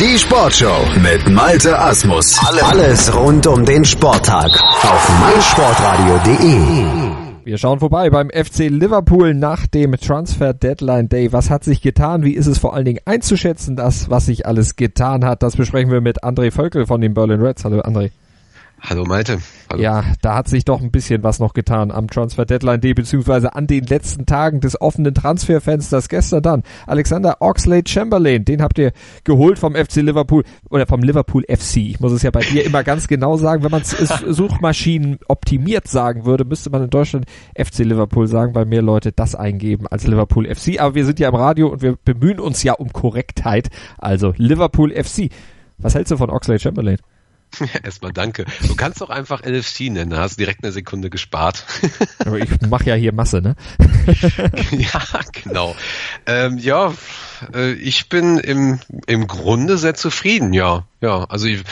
Die 0.00 0.18
Sportshow 0.18 0.84
mit 1.00 1.30
Malte 1.30 1.78
Asmus. 1.78 2.36
Alles 2.62 3.14
rund 3.14 3.46
um 3.46 3.64
den 3.64 3.84
Sporttag 3.84 4.50
auf 4.50 5.20
meinsportradio.de. 5.20 7.44
Wir 7.44 7.58
schauen 7.58 7.78
vorbei 7.78 8.10
beim 8.10 8.28
FC 8.28 8.70
Liverpool 8.70 9.34
nach 9.34 9.68
dem 9.68 9.92
Transfer 9.92 10.52
Deadline 10.52 11.08
Day. 11.08 11.32
Was 11.32 11.48
hat 11.48 11.62
sich 11.62 11.80
getan? 11.80 12.24
Wie 12.24 12.34
ist 12.34 12.48
es 12.48 12.58
vor 12.58 12.74
allen 12.74 12.86
Dingen 12.86 13.02
einzuschätzen, 13.04 13.76
das, 13.76 14.10
was 14.10 14.26
sich 14.26 14.46
alles 14.46 14.74
getan 14.74 15.24
hat? 15.24 15.44
Das 15.44 15.54
besprechen 15.54 15.92
wir 15.92 16.00
mit 16.00 16.24
André 16.24 16.50
Völkel 16.50 16.86
von 16.86 17.00
den 17.00 17.14
Berlin 17.14 17.40
Reds. 17.40 17.64
Hallo 17.64 17.80
André. 17.80 18.10
Hallo 18.86 19.04
Malte. 19.04 19.38
Hallo. 19.70 19.82
Ja, 19.82 20.04
da 20.20 20.36
hat 20.36 20.48
sich 20.48 20.66
doch 20.66 20.82
ein 20.82 20.90
bisschen 20.90 21.22
was 21.22 21.38
noch 21.38 21.54
getan 21.54 21.90
am 21.90 22.06
Transfer 22.06 22.44
Deadline 22.44 22.82
Day, 22.82 22.92
beziehungsweise 22.92 23.54
an 23.54 23.66
den 23.66 23.84
letzten 23.84 24.26
Tagen 24.26 24.60
des 24.60 24.78
offenen 24.78 25.14
Transferfensters 25.14 26.10
gestern 26.10 26.42
dann. 26.42 26.62
Alexander 26.86 27.38
Oxlade 27.40 27.88
Chamberlain, 27.88 28.44
den 28.44 28.60
habt 28.60 28.78
ihr 28.78 28.92
geholt 29.24 29.58
vom 29.58 29.74
FC 29.74 29.96
Liverpool 29.96 30.44
oder 30.68 30.86
vom 30.86 31.02
Liverpool 31.02 31.44
FC. 31.48 31.78
Ich 31.78 32.00
muss 32.00 32.12
es 32.12 32.22
ja 32.22 32.30
bei 32.30 32.40
dir 32.40 32.66
immer 32.66 32.84
ganz 32.84 33.08
genau 33.08 33.38
sagen. 33.38 33.64
Wenn 33.64 33.70
man 33.70 33.80
es 33.80 33.90
Suchmaschinen 34.28 35.18
optimiert 35.28 35.88
sagen 35.88 36.26
würde, 36.26 36.44
müsste 36.44 36.68
man 36.68 36.84
in 36.84 36.90
Deutschland 36.90 37.24
FC 37.56 37.78
Liverpool 37.78 38.26
sagen, 38.26 38.54
weil 38.54 38.66
mehr 38.66 38.82
Leute 38.82 39.12
das 39.12 39.34
eingeben 39.34 39.86
als 39.86 40.06
Liverpool 40.06 40.46
FC. 40.54 40.78
Aber 40.78 40.94
wir 40.94 41.06
sind 41.06 41.18
ja 41.18 41.30
im 41.30 41.36
Radio 41.36 41.68
und 41.68 41.80
wir 41.80 41.96
bemühen 42.04 42.38
uns 42.38 42.62
ja 42.62 42.74
um 42.74 42.92
Korrektheit. 42.92 43.70
Also 43.96 44.34
Liverpool 44.36 44.92
FC. 44.92 45.30
Was 45.78 45.94
hältst 45.94 46.12
du 46.12 46.18
von 46.18 46.28
Oxlade 46.28 46.60
Chamberlain? 46.60 46.98
Erstmal 47.82 48.12
danke. 48.12 48.44
Du 48.66 48.74
kannst 48.74 49.00
doch 49.00 49.10
einfach 49.10 49.42
LFC 49.44 49.90
nennen, 49.90 50.10
da 50.10 50.18
hast 50.18 50.38
direkt 50.38 50.64
eine 50.64 50.72
Sekunde 50.72 51.10
gespart. 51.10 51.64
Aber 52.18 52.38
ich 52.38 52.50
mache 52.68 52.86
ja 52.86 52.94
hier 52.94 53.12
Masse, 53.12 53.40
ne? 53.40 53.56
ja, 54.70 55.02
genau. 55.32 55.74
Ähm, 56.26 56.58
ja, 56.58 56.92
äh, 57.52 57.72
ich 57.72 58.08
bin 58.08 58.38
im, 58.38 58.80
im 59.06 59.26
Grunde 59.26 59.78
sehr 59.78 59.94
zufrieden, 59.94 60.52
ja. 60.52 60.86
Ja, 61.00 61.24
also 61.24 61.46
ich, 61.46 61.62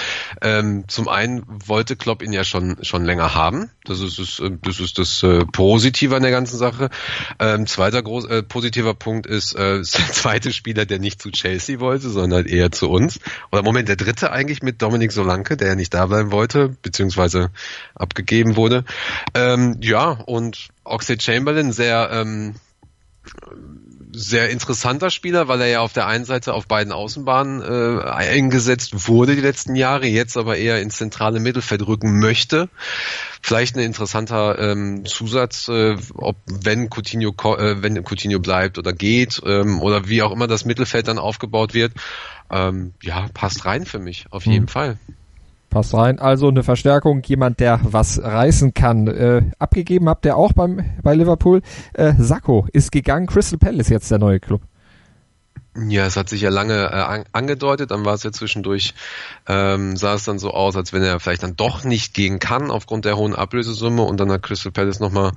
ähm, 0.42 0.84
zum 0.88 1.08
einen 1.08 1.42
wollte 1.46 1.96
Klopp 1.96 2.22
ihn 2.22 2.34
ja 2.34 2.44
schon 2.44 2.76
schon 2.84 3.06
länger 3.06 3.34
haben. 3.34 3.70
Das 3.84 4.00
ist 4.00 4.18
das, 4.18 4.40
äh, 4.40 4.50
das, 4.60 4.78
ist 4.78 4.98
das 4.98 5.22
äh, 5.22 5.46
Positive 5.46 6.14
an 6.14 6.20
der 6.20 6.30
ganzen 6.30 6.58
Sache. 6.58 6.90
Ähm, 7.38 7.66
zweiter 7.66 8.02
groß, 8.02 8.26
äh, 8.26 8.42
positiver 8.42 8.92
Punkt 8.92 9.26
ist, 9.26 9.56
äh, 9.56 9.80
ist 9.80 9.96
der 9.98 10.12
zweite 10.12 10.52
Spieler, 10.52 10.84
der 10.84 10.98
nicht 10.98 11.22
zu 11.22 11.30
Chelsea 11.30 11.80
wollte, 11.80 12.10
sondern 12.10 12.44
eher 12.44 12.72
zu 12.72 12.90
uns. 12.90 13.20
Oder 13.50 13.62
Moment, 13.62 13.88
der 13.88 13.96
dritte 13.96 14.32
eigentlich 14.32 14.62
mit 14.62 14.82
Dominik 14.82 15.12
Solanke, 15.12 15.56
der 15.56 15.68
ja 15.68 15.74
nicht 15.76 15.94
da 15.94 16.04
bleiben 16.04 16.30
wollte, 16.30 16.76
beziehungsweise 16.82 17.50
abgegeben 17.94 18.56
wurde. 18.56 18.84
Ähm, 19.32 19.78
ja, 19.80 20.10
und 20.10 20.68
Oxlade 20.84 21.22
Chamberlain 21.22 21.72
sehr 21.72 22.10
ähm, 22.12 22.56
sehr 24.14 24.50
interessanter 24.50 25.10
Spieler, 25.10 25.48
weil 25.48 25.60
er 25.60 25.66
ja 25.68 25.80
auf 25.80 25.92
der 25.92 26.06
einen 26.06 26.24
Seite 26.24 26.54
auf 26.54 26.66
beiden 26.66 26.92
Außenbahnen 26.92 27.62
äh, 27.62 28.02
eingesetzt 28.02 29.08
wurde 29.08 29.34
die 29.34 29.40
letzten 29.40 29.74
Jahre, 29.74 30.06
jetzt 30.06 30.36
aber 30.36 30.56
eher 30.56 30.80
ins 30.82 30.96
zentrale 30.96 31.40
Mittelfeld 31.40 31.86
rücken 31.86 32.18
möchte. 32.18 32.68
Vielleicht 33.40 33.76
ein 33.76 33.80
interessanter 33.80 34.58
ähm, 34.58 35.04
Zusatz, 35.06 35.68
äh, 35.68 35.96
ob 36.14 36.36
wenn 36.46 36.88
Coutinho 36.90 37.34
äh, 37.56 37.82
wenn 37.82 38.04
Coutinho 38.04 38.38
bleibt 38.38 38.78
oder 38.78 38.92
geht 38.92 39.40
ähm, 39.44 39.80
oder 39.80 40.08
wie 40.08 40.22
auch 40.22 40.32
immer 40.32 40.46
das 40.46 40.64
Mittelfeld 40.64 41.08
dann 41.08 41.18
aufgebaut 41.18 41.74
wird. 41.74 41.92
Ähm, 42.50 42.92
ja, 43.02 43.28
passt 43.32 43.64
rein 43.64 43.86
für 43.86 43.98
mich 43.98 44.26
auf 44.30 44.46
jeden 44.46 44.64
mhm. 44.64 44.68
Fall. 44.68 44.98
Passt 45.72 45.94
rein. 45.94 46.18
Also 46.18 46.48
eine 46.48 46.62
Verstärkung, 46.62 47.22
jemand, 47.24 47.58
der 47.58 47.80
was 47.82 48.22
reißen 48.22 48.74
kann. 48.74 49.06
Äh, 49.06 49.40
abgegeben 49.58 50.06
habt 50.06 50.26
ihr 50.26 50.36
auch 50.36 50.52
beim, 50.52 50.84
bei 51.02 51.14
Liverpool. 51.14 51.62
Äh, 51.94 52.12
Sacco 52.18 52.66
ist 52.74 52.92
gegangen. 52.92 53.26
Crystal 53.26 53.58
Palace 53.58 53.88
jetzt 53.88 54.10
der 54.10 54.18
neue 54.18 54.38
Club. 54.38 54.60
Ja, 55.74 56.04
es 56.04 56.18
hat 56.18 56.28
sich 56.28 56.42
ja 56.42 56.50
lange 56.50 56.74
äh, 56.74 57.24
angedeutet, 57.32 57.92
dann 57.92 58.04
war 58.04 58.12
es 58.12 58.22
ja 58.24 58.30
zwischendurch, 58.30 58.92
ähm, 59.46 59.96
sah 59.96 60.12
es 60.12 60.24
dann 60.24 60.38
so 60.38 60.50
aus, 60.50 60.76
als 60.76 60.92
wenn 60.92 61.02
er 61.02 61.18
vielleicht 61.18 61.44
dann 61.44 61.56
doch 61.56 61.82
nicht 61.82 62.12
gehen 62.12 62.38
kann 62.38 62.70
aufgrund 62.70 63.06
der 63.06 63.16
hohen 63.16 63.34
Ablösesumme. 63.34 64.02
Und 64.02 64.20
dann 64.20 64.30
hat 64.30 64.42
Crystal 64.42 64.70
Palace 64.70 65.00
nochmal 65.00 65.32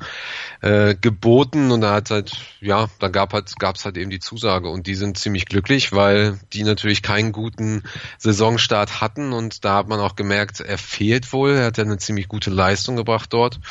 äh, 0.60 0.94
geboten. 0.94 1.72
Und 1.72 1.80
da 1.80 1.94
hat 1.94 2.12
halt, 2.12 2.34
ja, 2.60 2.88
da 3.00 3.08
gab 3.08 3.32
halt, 3.32 3.58
gab 3.60 3.78
es 3.78 3.86
halt 3.86 3.96
eben 3.96 4.10
die 4.10 4.20
Zusage. 4.20 4.68
Und 4.68 4.88
die 4.88 4.96
sind 4.96 5.18
ziemlich 5.18 5.46
glücklich, 5.46 5.94
weil 5.94 6.38
die 6.52 6.64
natürlich 6.64 7.02
keinen 7.02 7.32
guten 7.32 7.84
Saisonstart 8.18 9.00
hatten. 9.00 9.32
Und 9.32 9.64
da 9.64 9.78
hat 9.78 9.88
man 9.88 10.02
auch 10.02 10.18
gemerkt, 10.18 10.60
er 10.60 10.78
fehlt 10.78 11.32
wohl, 11.32 11.52
er 11.52 11.68
hat 11.68 11.78
ja 11.78 11.86
eine 11.86 11.98
ziemlich 11.98 12.28
gute 12.28 12.50
Leistung 12.50 12.98
gebracht 12.98 13.32
dort. 13.32 13.62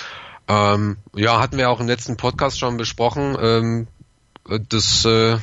Ähm, 0.48 0.96
ja, 1.14 1.40
hatten 1.40 1.58
wir 1.58 1.68
auch 1.68 1.80
im 1.80 1.88
letzten 1.88 2.16
Podcast 2.16 2.58
schon 2.58 2.78
besprochen. 2.78 3.36
Ähm, 3.38 3.86
das 4.68 5.04
äh, 5.04 5.36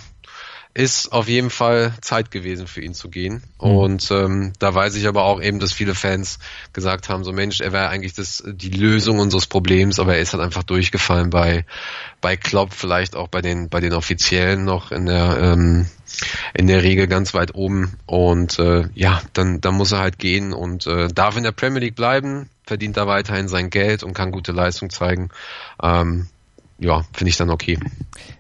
ist 0.74 1.12
auf 1.12 1.28
jeden 1.28 1.50
Fall 1.50 1.94
Zeit 2.02 2.32
gewesen 2.32 2.66
für 2.66 2.82
ihn 2.82 2.94
zu 2.94 3.10
gehen. 3.10 3.44
Mhm. 3.62 3.70
Und 3.70 4.12
ähm, 4.12 4.54
da 4.60 4.74
weiß 4.74 4.96
ich 4.96 5.08
aber 5.08 5.24
auch 5.24 5.42
eben, 5.42 5.60
dass 5.60 5.74
viele 5.74 5.96
Fans 5.96 6.40
gesagt 6.72 7.10
haben, 7.10 7.24
so 7.24 7.34
Mensch, 7.34 7.60
er 7.60 7.74
wäre 7.74 7.90
eigentlich 7.90 8.14
das, 8.14 8.44
die 8.46 8.70
Lösung 8.70 9.20
unseres 9.20 9.48
Problems, 9.48 10.00
aber 10.00 10.16
er 10.16 10.22
ist 10.22 10.34
halt 10.34 10.44
einfach 10.44 10.64
durchgefallen 10.64 11.30
bei, 11.30 11.66
bei 12.22 12.38
Klopp, 12.38 12.74
vielleicht 12.74 13.16
auch 13.16 13.28
bei 13.28 13.42
den, 13.42 13.70
bei 13.70 13.82
den 13.82 13.94
Offiziellen 13.94 14.64
noch 14.64 14.92
in 14.92 15.08
der, 15.08 15.38
ähm, 15.42 15.88
in 16.54 16.68
der 16.68 16.84
Regel 16.84 17.08
ganz 17.08 17.34
weit 17.34 17.54
oben. 17.54 17.98
Und 18.06 18.58
äh, 18.60 18.88
ja, 18.94 19.22
dann, 19.34 19.60
dann 19.60 19.76
muss 19.76 19.92
er 19.92 20.00
halt 20.00 20.20
gehen 20.20 20.54
und 20.54 20.88
äh, 20.88 21.10
darf 21.10 21.36
in 21.36 21.44
der 21.44 21.52
Premier 21.52 21.82
League 21.82 21.96
bleiben, 21.96 22.50
verdient 22.66 22.96
da 22.96 23.08
weiterhin 23.08 23.50
sein 23.50 23.70
Geld 23.70 24.04
und 24.04 24.14
kann 24.14 24.32
gute 24.32 24.54
Leistung 24.54 24.90
zeigen. 24.90 25.30
Ähm, 25.84 26.28
ja, 26.82 27.04
finde 27.14 27.30
ich 27.30 27.38
dann 27.38 27.52
okay. 27.52 27.78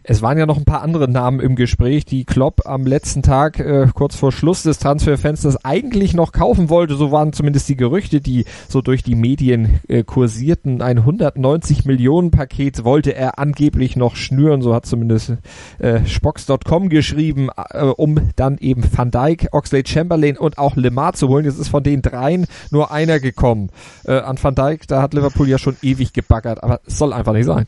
Es 0.01 0.23
waren 0.23 0.35
ja 0.35 0.47
noch 0.47 0.57
ein 0.57 0.65
paar 0.65 0.81
andere 0.81 1.07
Namen 1.07 1.39
im 1.39 1.55
Gespräch, 1.55 2.05
die 2.05 2.25
Klopp 2.25 2.65
am 2.65 2.87
letzten 2.87 3.21
Tag, 3.21 3.59
äh, 3.59 3.87
kurz 3.93 4.15
vor 4.15 4.31
Schluss 4.31 4.63
des 4.63 4.79
Transferfensters, 4.79 5.63
eigentlich 5.63 6.15
noch 6.15 6.31
kaufen 6.31 6.69
wollte. 6.69 6.95
So 6.95 7.11
waren 7.11 7.33
zumindest 7.33 7.69
die 7.69 7.75
Gerüchte, 7.75 8.19
die 8.19 8.45
so 8.67 8.81
durch 8.81 9.03
die 9.03 9.13
Medien 9.13 9.79
äh, 9.87 10.03
kursierten. 10.03 10.81
Ein 10.81 10.97
190 10.97 11.85
Millionen 11.85 12.31
Paket 12.31 12.83
wollte 12.83 13.13
er 13.13 13.37
angeblich 13.37 13.95
noch 13.95 14.15
schnüren, 14.15 14.63
so 14.63 14.73
hat 14.73 14.87
zumindest 14.87 15.35
äh, 15.77 16.03
Spox.com 16.07 16.89
geschrieben, 16.89 17.49
äh, 17.69 17.83
um 17.83 18.31
dann 18.35 18.57
eben 18.57 18.83
Van 18.91 19.11
Dijk, 19.11 19.49
Oxlade 19.51 19.87
Chamberlain 19.87 20.35
und 20.35 20.57
auch 20.57 20.75
Lemar 20.75 21.13
zu 21.13 21.27
holen. 21.27 21.45
Jetzt 21.45 21.59
ist 21.59 21.69
von 21.69 21.83
den 21.83 22.01
dreien 22.01 22.47
nur 22.71 22.91
einer 22.91 23.19
gekommen. 23.19 23.69
Äh, 24.03 24.13
an 24.13 24.39
Van 24.41 24.55
Dijk, 24.55 24.87
da 24.87 24.99
hat 24.99 25.13
Liverpool 25.13 25.47
ja 25.47 25.59
schon 25.59 25.77
ewig 25.83 26.11
gebaggert, 26.11 26.63
aber 26.63 26.81
es 26.87 26.97
soll 26.97 27.13
einfach 27.13 27.33
nicht 27.33 27.45
sein. 27.45 27.67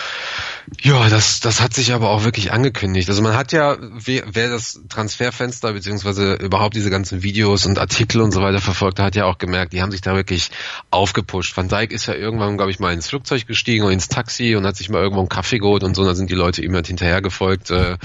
Ja, 0.79 1.09
das, 1.09 1.41
das 1.41 1.59
hat 1.59 1.73
sich 1.73 1.91
aber 1.91 2.09
auch 2.09 2.23
wirklich 2.23 2.53
angekündigt. 2.53 3.09
Also 3.09 3.21
man 3.21 3.35
hat 3.35 3.51
ja, 3.51 3.77
wer, 3.79 4.23
wer 4.31 4.49
das 4.49 4.79
Transferfenster 4.87 5.73
beziehungsweise 5.73 6.35
überhaupt 6.35 6.75
diese 6.75 6.89
ganzen 6.89 7.23
Videos 7.23 7.65
und 7.65 7.77
Artikel 7.77 8.21
und 8.21 8.31
so 8.31 8.41
weiter 8.41 8.61
verfolgt, 8.61 8.99
hat 8.99 9.15
ja 9.15 9.25
auch 9.25 9.37
gemerkt, 9.37 9.73
die 9.73 9.81
haben 9.81 9.91
sich 9.91 9.99
da 9.99 10.15
wirklich 10.15 10.49
aufgepusht. 10.89 11.57
Van 11.57 11.67
Dijk 11.67 11.91
ist 11.91 12.05
ja 12.05 12.13
irgendwann, 12.13 12.55
glaube 12.55 12.71
ich, 12.71 12.79
mal 12.79 12.93
ins 12.93 13.09
Flugzeug 13.09 13.47
gestiegen 13.47 13.83
und 13.83 13.91
ins 13.91 14.07
Taxi 14.07 14.55
und 14.55 14.65
hat 14.65 14.77
sich 14.77 14.89
mal 14.89 15.01
irgendwo 15.01 15.19
einen 15.19 15.29
Kaffee 15.29 15.59
geholt 15.59 15.83
und 15.83 15.93
so, 15.93 16.05
da 16.05 16.15
sind 16.15 16.29
die 16.29 16.35
Leute 16.35 16.63
ihm 16.63 16.73
halt 16.73 16.87
hinterher 16.87 17.21
gefolgt 17.21 17.69
äh, 17.69 17.97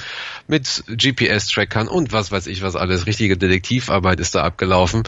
mit 0.48 0.82
GPS-Trackern 0.88 1.86
und 1.86 2.12
was 2.12 2.32
weiß 2.32 2.48
ich 2.48 2.62
was 2.62 2.74
alles. 2.74 3.06
Richtige 3.06 3.36
Detektivarbeit 3.36 4.18
ist 4.18 4.34
da 4.34 4.42
abgelaufen. 4.42 5.04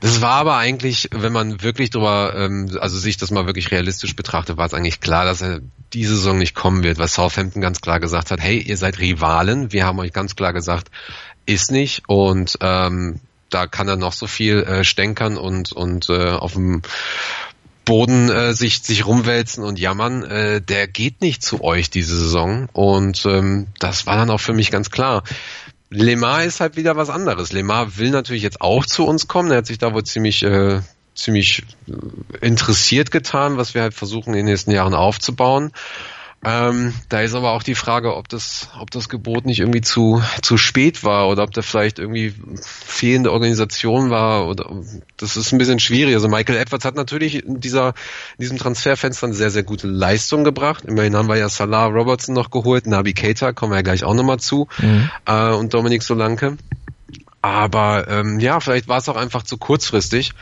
Das 0.00 0.22
war 0.22 0.32
aber 0.32 0.56
eigentlich, 0.56 1.10
wenn 1.12 1.32
man 1.32 1.62
wirklich 1.62 1.90
drüber, 1.90 2.32
ähm, 2.34 2.70
also 2.80 2.98
sich 2.98 3.18
das 3.18 3.30
mal 3.30 3.44
wirklich 3.44 3.70
realistisch 3.70 4.16
betrachtet, 4.16 4.56
war 4.56 4.66
es 4.66 4.74
eigentlich 4.74 5.00
klar, 5.00 5.26
dass 5.26 5.42
er 5.42 5.60
diese 5.92 6.16
Saison 6.16 6.38
nicht 6.38 6.54
kommen 6.54 6.82
wird, 6.82 6.98
weil 7.02 7.08
Southampton 7.08 7.60
ganz 7.60 7.80
klar 7.80 7.98
gesagt 7.98 8.30
hat, 8.30 8.40
hey, 8.40 8.58
ihr 8.58 8.76
seid 8.76 9.00
Rivalen, 9.00 9.72
wir 9.72 9.84
haben 9.84 9.98
euch 9.98 10.12
ganz 10.12 10.36
klar 10.36 10.52
gesagt, 10.52 10.88
ist 11.46 11.72
nicht 11.72 12.04
und 12.06 12.56
ähm, 12.60 13.18
da 13.50 13.66
kann 13.66 13.88
er 13.88 13.96
noch 13.96 14.12
so 14.12 14.28
viel 14.28 14.62
äh, 14.62 14.84
stänkern 14.84 15.36
und 15.36 15.72
und 15.72 16.08
äh, 16.08 16.30
auf 16.30 16.52
dem 16.52 16.82
Boden 17.84 18.30
äh, 18.30 18.54
sich 18.54 18.82
sich 18.82 19.04
rumwälzen 19.04 19.64
und 19.64 19.80
jammern, 19.80 20.22
äh, 20.22 20.60
der 20.60 20.86
geht 20.86 21.22
nicht 21.22 21.42
zu 21.42 21.64
euch 21.64 21.90
diese 21.90 22.16
Saison 22.16 22.68
und 22.72 23.26
ähm, 23.26 23.66
das 23.80 24.06
war 24.06 24.14
dann 24.14 24.30
auch 24.30 24.40
für 24.40 24.52
mich 24.52 24.70
ganz 24.70 24.92
klar. 24.92 25.24
Lemar 25.90 26.44
ist 26.44 26.60
halt 26.60 26.76
wieder 26.76 26.94
was 26.94 27.10
anderes. 27.10 27.50
Lemar 27.52 27.98
will 27.98 28.10
natürlich 28.10 28.44
jetzt 28.44 28.60
auch 28.60 28.86
zu 28.86 29.04
uns 29.04 29.26
kommen. 29.26 29.50
Er 29.50 29.58
hat 29.58 29.66
sich 29.66 29.78
da 29.78 29.92
wohl 29.92 30.04
ziemlich 30.04 30.44
äh, 30.44 30.80
ziemlich 31.16 31.64
interessiert 32.40 33.10
getan, 33.10 33.56
was 33.56 33.74
wir 33.74 33.82
halt 33.82 33.92
versuchen 33.92 34.30
in 34.30 34.38
den 34.38 34.46
nächsten 34.46 34.70
Jahren 34.70 34.94
aufzubauen. 34.94 35.72
Ähm, 36.44 36.92
da 37.08 37.20
ist 37.20 37.34
aber 37.34 37.52
auch 37.52 37.62
die 37.62 37.76
Frage, 37.76 38.16
ob 38.16 38.28
das, 38.28 38.68
ob 38.80 38.90
das 38.90 39.08
Gebot 39.08 39.46
nicht 39.46 39.60
irgendwie 39.60 39.80
zu, 39.80 40.20
zu 40.42 40.56
spät 40.56 41.04
war 41.04 41.28
oder 41.28 41.44
ob 41.44 41.52
da 41.52 41.62
vielleicht 41.62 42.00
irgendwie 42.00 42.34
fehlende 42.60 43.30
Organisation 43.30 44.10
war 44.10 44.48
oder 44.48 44.68
das 45.16 45.36
ist 45.36 45.52
ein 45.52 45.58
bisschen 45.58 45.78
schwierig. 45.78 46.14
Also 46.14 46.26
Michael 46.26 46.58
Edwards 46.58 46.84
hat 46.84 46.96
natürlich 46.96 47.44
in 47.44 47.60
dieser, 47.60 47.88
in 48.38 48.42
diesem 48.42 48.58
Transferfenster 48.58 49.26
eine 49.28 49.36
sehr, 49.36 49.52
sehr 49.52 49.62
gute 49.62 49.86
Leistung 49.86 50.42
gebracht. 50.42 50.84
Immerhin 50.84 51.14
haben 51.14 51.28
wir 51.28 51.36
ja 51.36 51.48
Salah 51.48 51.86
Robertson 51.86 52.34
noch 52.34 52.50
geholt, 52.50 52.88
Nabi 52.88 53.12
Keita, 53.12 53.52
kommen 53.52 53.70
wir 53.70 53.76
ja 53.76 53.82
gleich 53.82 54.02
auch 54.02 54.14
nochmal 54.14 54.40
zu, 54.40 54.66
mhm. 54.78 55.10
äh, 55.26 55.50
und 55.50 55.72
Dominik 55.74 56.02
Solanke. 56.02 56.56
Aber 57.40 58.08
ähm, 58.08 58.40
ja, 58.40 58.58
vielleicht 58.58 58.88
war 58.88 58.98
es 58.98 59.08
auch 59.08 59.16
einfach 59.16 59.44
zu 59.44 59.58
kurzfristig. 59.58 60.32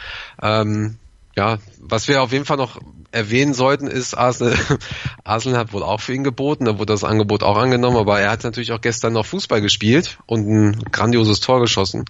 Ähm, 0.41 0.97
ja, 1.37 1.59
was 1.79 2.09
wir 2.09 2.23
auf 2.23 2.33
jeden 2.33 2.45
Fall 2.45 2.57
noch 2.57 2.81
erwähnen 3.13 3.55
sollten, 3.55 3.87
ist 3.87 4.15
Arsenal, 4.15 4.57
Arsenal 5.25 5.59
hat 5.59 5.73
wohl 5.73 5.83
auch 5.83 6.01
für 6.01 6.15
ihn 6.15 6.25
geboten, 6.25 6.65
da 6.65 6.79
wurde 6.79 6.93
das 6.93 7.05
Angebot 7.05 7.43
auch 7.43 7.57
angenommen, 7.57 7.97
aber 7.97 8.21
er 8.21 8.31
hat 8.31 8.45
natürlich 8.45 8.73
auch 8.73 8.81
gestern 8.81 9.13
noch 9.13 9.27
Fußball 9.27 9.61
gespielt 9.61 10.19
und 10.27 10.49
ein 10.49 10.83
grandioses 10.93 11.41
Tor 11.41 11.61
geschossen. 11.61 12.05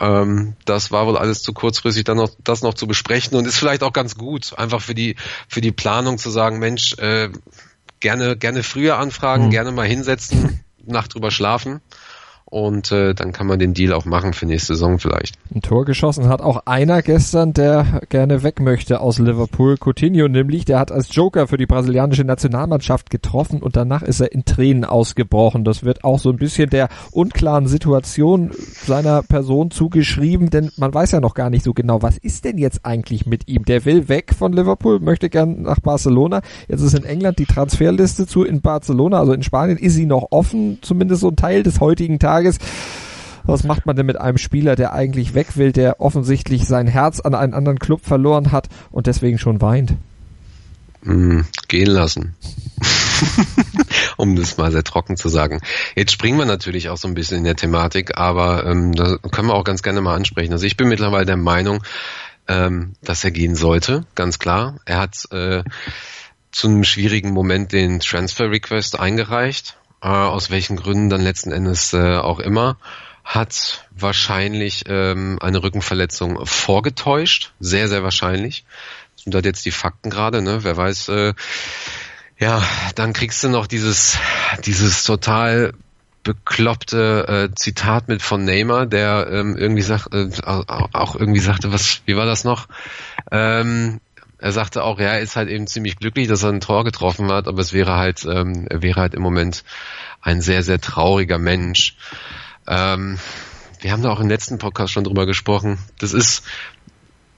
Ähm, 0.00 0.54
das 0.64 0.90
war 0.90 1.06
wohl 1.06 1.16
alles 1.16 1.42
zu 1.42 1.52
kurzfristig, 1.52 2.04
dann 2.04 2.18
noch 2.18 2.30
das 2.42 2.62
noch 2.62 2.74
zu 2.74 2.86
besprechen 2.86 3.36
und 3.36 3.46
ist 3.46 3.56
vielleicht 3.56 3.82
auch 3.82 3.92
ganz 3.92 4.16
gut, 4.16 4.56
einfach 4.58 4.80
für 4.80 4.94
die 4.94 5.16
für 5.48 5.60
die 5.60 5.72
Planung 5.72 6.18
zu 6.18 6.30
sagen, 6.30 6.58
Mensch, 6.58 6.94
äh, 6.98 7.30
gerne 8.00 8.36
gerne 8.36 8.62
früher 8.62 8.98
anfragen, 8.98 9.46
mhm. 9.46 9.50
gerne 9.50 9.72
mal 9.72 9.86
hinsetzen, 9.86 10.60
Nacht 10.86 11.14
drüber 11.14 11.30
schlafen 11.30 11.80
und 12.48 12.92
äh, 12.92 13.12
dann 13.12 13.32
kann 13.32 13.48
man 13.48 13.58
den 13.58 13.74
Deal 13.74 13.92
auch 13.92 14.04
machen 14.04 14.32
für 14.32 14.46
nächste 14.46 14.74
Saison 14.74 15.00
vielleicht. 15.00 15.36
Ein 15.52 15.62
Tor 15.62 15.84
geschossen 15.84 16.28
hat 16.28 16.40
auch 16.40 16.62
einer 16.64 17.02
gestern, 17.02 17.52
der 17.52 18.02
gerne 18.08 18.44
weg 18.44 18.60
möchte 18.60 19.00
aus 19.00 19.18
Liverpool. 19.18 19.76
Coutinho 19.78 20.28
nämlich, 20.28 20.64
der 20.64 20.78
hat 20.78 20.92
als 20.92 21.12
Joker 21.14 21.48
für 21.48 21.56
die 21.56 21.66
brasilianische 21.66 22.22
Nationalmannschaft 22.22 23.10
getroffen 23.10 23.62
und 23.62 23.74
danach 23.74 24.02
ist 24.02 24.20
er 24.20 24.30
in 24.30 24.44
Tränen 24.44 24.84
ausgebrochen. 24.84 25.64
Das 25.64 25.82
wird 25.82 26.04
auch 26.04 26.20
so 26.20 26.30
ein 26.30 26.36
bisschen 26.36 26.70
der 26.70 26.88
unklaren 27.10 27.66
Situation 27.66 28.52
seiner 28.84 29.22
Person 29.22 29.72
zugeschrieben, 29.72 30.48
denn 30.48 30.70
man 30.76 30.94
weiß 30.94 31.10
ja 31.10 31.20
noch 31.20 31.34
gar 31.34 31.50
nicht 31.50 31.64
so 31.64 31.74
genau, 31.74 32.02
was 32.02 32.16
ist 32.16 32.44
denn 32.44 32.58
jetzt 32.58 32.86
eigentlich 32.86 33.26
mit 33.26 33.48
ihm? 33.48 33.64
Der 33.64 33.84
will 33.84 34.08
weg 34.08 34.32
von 34.32 34.52
Liverpool, 34.52 35.00
möchte 35.00 35.30
gern 35.30 35.62
nach 35.62 35.80
Barcelona. 35.80 36.42
Jetzt 36.68 36.82
ist 36.82 36.94
in 36.94 37.04
England 37.04 37.40
die 37.40 37.46
Transferliste 37.46 38.28
zu 38.28 38.44
in 38.44 38.60
Barcelona, 38.60 39.18
also 39.18 39.32
in 39.32 39.42
Spanien 39.42 39.78
ist 39.78 39.94
sie 39.94 40.06
noch 40.06 40.28
offen, 40.30 40.78
zumindest 40.82 41.22
so 41.22 41.28
ein 41.28 41.36
Teil 41.36 41.64
des 41.64 41.80
heutigen 41.80 42.20
Tages 42.20 42.35
Tages. 42.36 42.58
Was 43.44 43.64
macht 43.64 43.86
man 43.86 43.96
denn 43.96 44.06
mit 44.06 44.20
einem 44.20 44.38
Spieler, 44.38 44.76
der 44.76 44.92
eigentlich 44.92 45.32
weg 45.34 45.56
will, 45.56 45.72
der 45.72 46.00
offensichtlich 46.00 46.66
sein 46.66 46.86
Herz 46.86 47.20
an 47.20 47.34
einen 47.34 47.54
anderen 47.54 47.78
Club 47.78 48.04
verloren 48.04 48.52
hat 48.52 48.68
und 48.90 49.06
deswegen 49.06 49.38
schon 49.38 49.62
weint? 49.62 49.94
Mm, 51.02 51.42
gehen 51.68 51.86
lassen. 51.86 52.34
um 54.18 54.36
das 54.36 54.58
mal 54.58 54.70
sehr 54.72 54.82
trocken 54.82 55.16
zu 55.16 55.28
sagen. 55.28 55.60
Jetzt 55.94 56.12
springen 56.12 56.38
wir 56.38 56.44
natürlich 56.44 56.90
auch 56.90 56.98
so 56.98 57.08
ein 57.08 57.14
bisschen 57.14 57.38
in 57.38 57.44
der 57.44 57.56
Thematik, 57.56 58.18
aber 58.18 58.66
ähm, 58.66 58.92
da 58.92 59.16
können 59.30 59.48
wir 59.48 59.54
auch 59.54 59.64
ganz 59.64 59.82
gerne 59.82 60.02
mal 60.02 60.16
ansprechen. 60.16 60.52
Also 60.52 60.66
ich 60.66 60.76
bin 60.76 60.88
mittlerweile 60.88 61.24
der 61.24 61.38
Meinung, 61.38 61.82
ähm, 62.48 62.94
dass 63.00 63.24
er 63.24 63.30
gehen 63.30 63.54
sollte, 63.54 64.04
ganz 64.14 64.38
klar. 64.38 64.80
Er 64.84 64.98
hat 64.98 65.16
äh, 65.30 65.62
zu 66.50 66.66
einem 66.66 66.84
schwierigen 66.84 67.30
Moment 67.30 67.72
den 67.72 68.00
Transfer 68.00 68.50
Request 68.50 68.98
eingereicht 68.98 69.76
äh, 70.02 70.08
aus 70.08 70.50
welchen 70.50 70.76
Gründen 70.76 71.10
dann 71.10 71.20
letzten 71.20 71.52
Endes 71.52 71.92
äh, 71.92 72.16
auch 72.16 72.38
immer, 72.38 72.76
hat 73.24 73.88
wahrscheinlich 73.90 74.84
ähm, 74.86 75.38
eine 75.40 75.62
Rückenverletzung 75.62 76.46
vorgetäuscht, 76.46 77.52
sehr, 77.58 77.88
sehr 77.88 78.02
wahrscheinlich. 78.02 78.64
Das 79.14 79.24
sind 79.24 79.34
halt 79.34 79.46
jetzt 79.46 79.64
die 79.64 79.72
Fakten 79.72 80.10
gerade, 80.10 80.42
ne? 80.42 80.62
Wer 80.62 80.76
weiß, 80.76 81.08
äh, 81.08 81.34
ja, 82.38 82.62
dann 82.94 83.12
kriegst 83.12 83.42
du 83.42 83.48
noch 83.48 83.66
dieses, 83.66 84.18
dieses 84.64 85.04
total 85.04 85.72
bekloppte 86.22 87.48
äh, 87.50 87.54
Zitat 87.54 88.08
mit 88.08 88.20
von 88.20 88.44
Neymar, 88.44 88.86
der 88.86 89.28
ähm, 89.30 89.56
irgendwie 89.56 89.82
sagt, 89.82 90.12
äh, 90.12 90.28
auch 90.44 91.14
irgendwie 91.14 91.40
sagte, 91.40 91.72
was, 91.72 92.02
wie 92.04 92.16
war 92.16 92.26
das 92.26 92.44
noch? 92.44 92.66
Ähm, 93.30 94.00
er 94.46 94.52
sagte 94.52 94.84
auch, 94.84 95.00
ja, 95.00 95.06
er 95.06 95.20
ist 95.20 95.34
halt 95.34 95.48
eben 95.48 95.66
ziemlich 95.66 95.96
glücklich, 95.96 96.28
dass 96.28 96.44
er 96.44 96.50
ein 96.50 96.60
Tor 96.60 96.84
getroffen 96.84 97.32
hat, 97.32 97.48
aber 97.48 97.60
es 97.60 97.72
wäre 97.72 97.96
halt, 97.96 98.24
ähm, 98.30 98.68
er 98.70 98.80
wäre 98.80 99.00
halt 99.00 99.14
im 99.14 99.22
Moment 99.22 99.64
ein 100.22 100.40
sehr, 100.40 100.62
sehr 100.62 100.80
trauriger 100.80 101.36
Mensch. 101.36 101.96
Ähm, 102.68 103.18
wir 103.80 103.90
haben 103.90 104.04
da 104.04 104.10
auch 104.12 104.20
im 104.20 104.28
letzten 104.28 104.58
Podcast 104.58 104.92
schon 104.92 105.02
drüber 105.02 105.26
gesprochen. 105.26 105.80
Das 105.98 106.12
ist, 106.12 106.44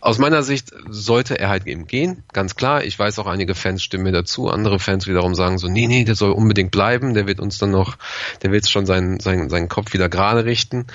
aus 0.01 0.19
meiner 0.19 0.43
Sicht 0.43 0.75
sollte 0.87 1.39
er 1.39 1.49
halt 1.49 1.67
eben 1.67 1.87
gehen, 1.87 2.25
ganz 2.35 2.57
klar. 2.57 2.85
Ich 2.85 2.99
weiß 2.99 3.19
auch, 3.21 3.27
einige 3.27 3.55
Fans 3.55 3.83
stimmen 3.83 4.05
mir 4.05 4.13
dazu. 4.13 4.51
Andere 4.51 4.79
Fans 4.79 5.07
wiederum 5.07 5.35
sagen 5.35 5.57
so, 5.57 5.67
nee, 5.67 5.87
nee, 5.87 6.05
der 6.05 6.15
soll 6.15 6.33
unbedingt 6.33 6.73
bleiben. 6.73 7.15
Der 7.15 7.27
wird 7.27 7.41
uns 7.41 7.57
dann 7.57 7.71
noch, 7.71 7.97
der 8.43 8.53
wird 8.53 8.69
schon 8.69 8.85
seinen, 8.85 9.19
seinen, 9.19 9.49
seinen 9.49 9.71
Kopf 9.71 9.95
wieder 9.95 10.11
gerade 10.11 10.45
richten. 10.45 10.87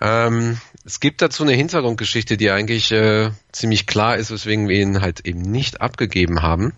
Ähm, 0.00 0.58
es 0.84 1.00
gibt 1.00 1.22
dazu 1.22 1.42
eine 1.42 1.52
Hintergrundgeschichte, 1.52 2.36
die 2.36 2.50
eigentlich 2.50 2.92
äh, 2.92 3.30
ziemlich 3.52 3.86
klar 3.86 4.16
ist, 4.16 4.30
weswegen 4.30 4.68
wir 4.68 4.80
ihn 4.80 5.00
halt 5.00 5.26
eben 5.26 5.40
nicht 5.40 5.80
abgegeben 5.80 6.42
haben. 6.42 6.74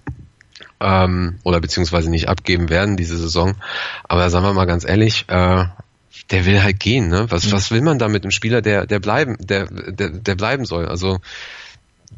Ähm, 0.78 1.38
oder 1.42 1.60
beziehungsweise 1.60 2.10
nicht 2.10 2.28
abgeben 2.28 2.68
werden 2.68 2.96
diese 2.96 3.16
Saison. 3.16 3.54
Aber 4.04 4.30
sagen 4.30 4.44
wir 4.44 4.52
mal 4.52 4.66
ganz 4.66 4.84
ehrlich, 4.84 5.24
äh, 5.28 5.64
der 6.30 6.46
will 6.46 6.62
halt 6.62 6.80
gehen, 6.80 7.08
ne? 7.08 7.26
Was, 7.30 7.46
mhm. 7.46 7.52
was 7.52 7.70
will 7.70 7.82
man 7.82 7.98
da 7.98 8.08
mit 8.08 8.22
einem 8.24 8.30
Spieler, 8.30 8.62
der, 8.62 8.86
der 8.86 9.00
bleiben, 9.00 9.36
der, 9.40 9.66
der, 9.66 10.10
der 10.10 10.34
bleiben 10.34 10.64
soll? 10.64 10.86
Also 10.86 11.18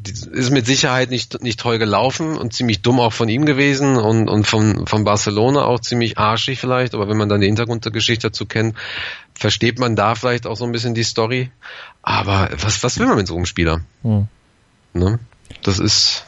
ist 0.05 0.51
mit 0.51 0.65
Sicherheit 0.65 1.09
nicht, 1.09 1.41
nicht 1.41 1.59
toll 1.59 1.77
gelaufen 1.77 2.37
und 2.37 2.53
ziemlich 2.53 2.81
dumm 2.81 2.99
auch 2.99 3.11
von 3.11 3.27
ihm 3.27 3.45
gewesen 3.45 3.97
und, 3.97 4.29
und 4.29 4.45
von, 4.45 4.87
von 4.87 5.03
Barcelona 5.03 5.65
auch 5.65 5.79
ziemlich 5.79 6.17
arschig 6.17 6.59
vielleicht, 6.59 6.93
aber 6.93 7.09
wenn 7.09 7.17
man 7.17 7.27
dann 7.27 7.41
die 7.41 7.47
Hintergrundgeschichte 7.47 8.27
dazu 8.27 8.45
kennt, 8.45 8.75
versteht 9.33 9.79
man 9.79 9.95
da 9.95 10.15
vielleicht 10.15 10.47
auch 10.47 10.55
so 10.55 10.65
ein 10.65 10.71
bisschen 10.71 10.93
die 10.93 11.03
Story. 11.03 11.51
Aber 12.01 12.49
was, 12.61 12.83
was 12.83 12.99
will 12.99 13.07
man 13.07 13.17
mit 13.17 13.27
so 13.27 13.35
einem 13.35 13.45
Spieler? 13.45 13.81
Hm. 14.03 14.27
Ne? 14.93 15.19
Das 15.63 15.79
ist 15.79 16.25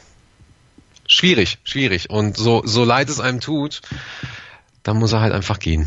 schwierig, 1.06 1.58
schwierig. 1.64 2.10
Und 2.10 2.36
so, 2.36 2.62
so 2.64 2.84
leid 2.84 3.08
es 3.08 3.20
einem 3.20 3.40
tut, 3.40 3.80
dann 4.82 4.98
muss 4.98 5.12
er 5.12 5.20
halt 5.20 5.32
einfach 5.32 5.58
gehen. 5.58 5.86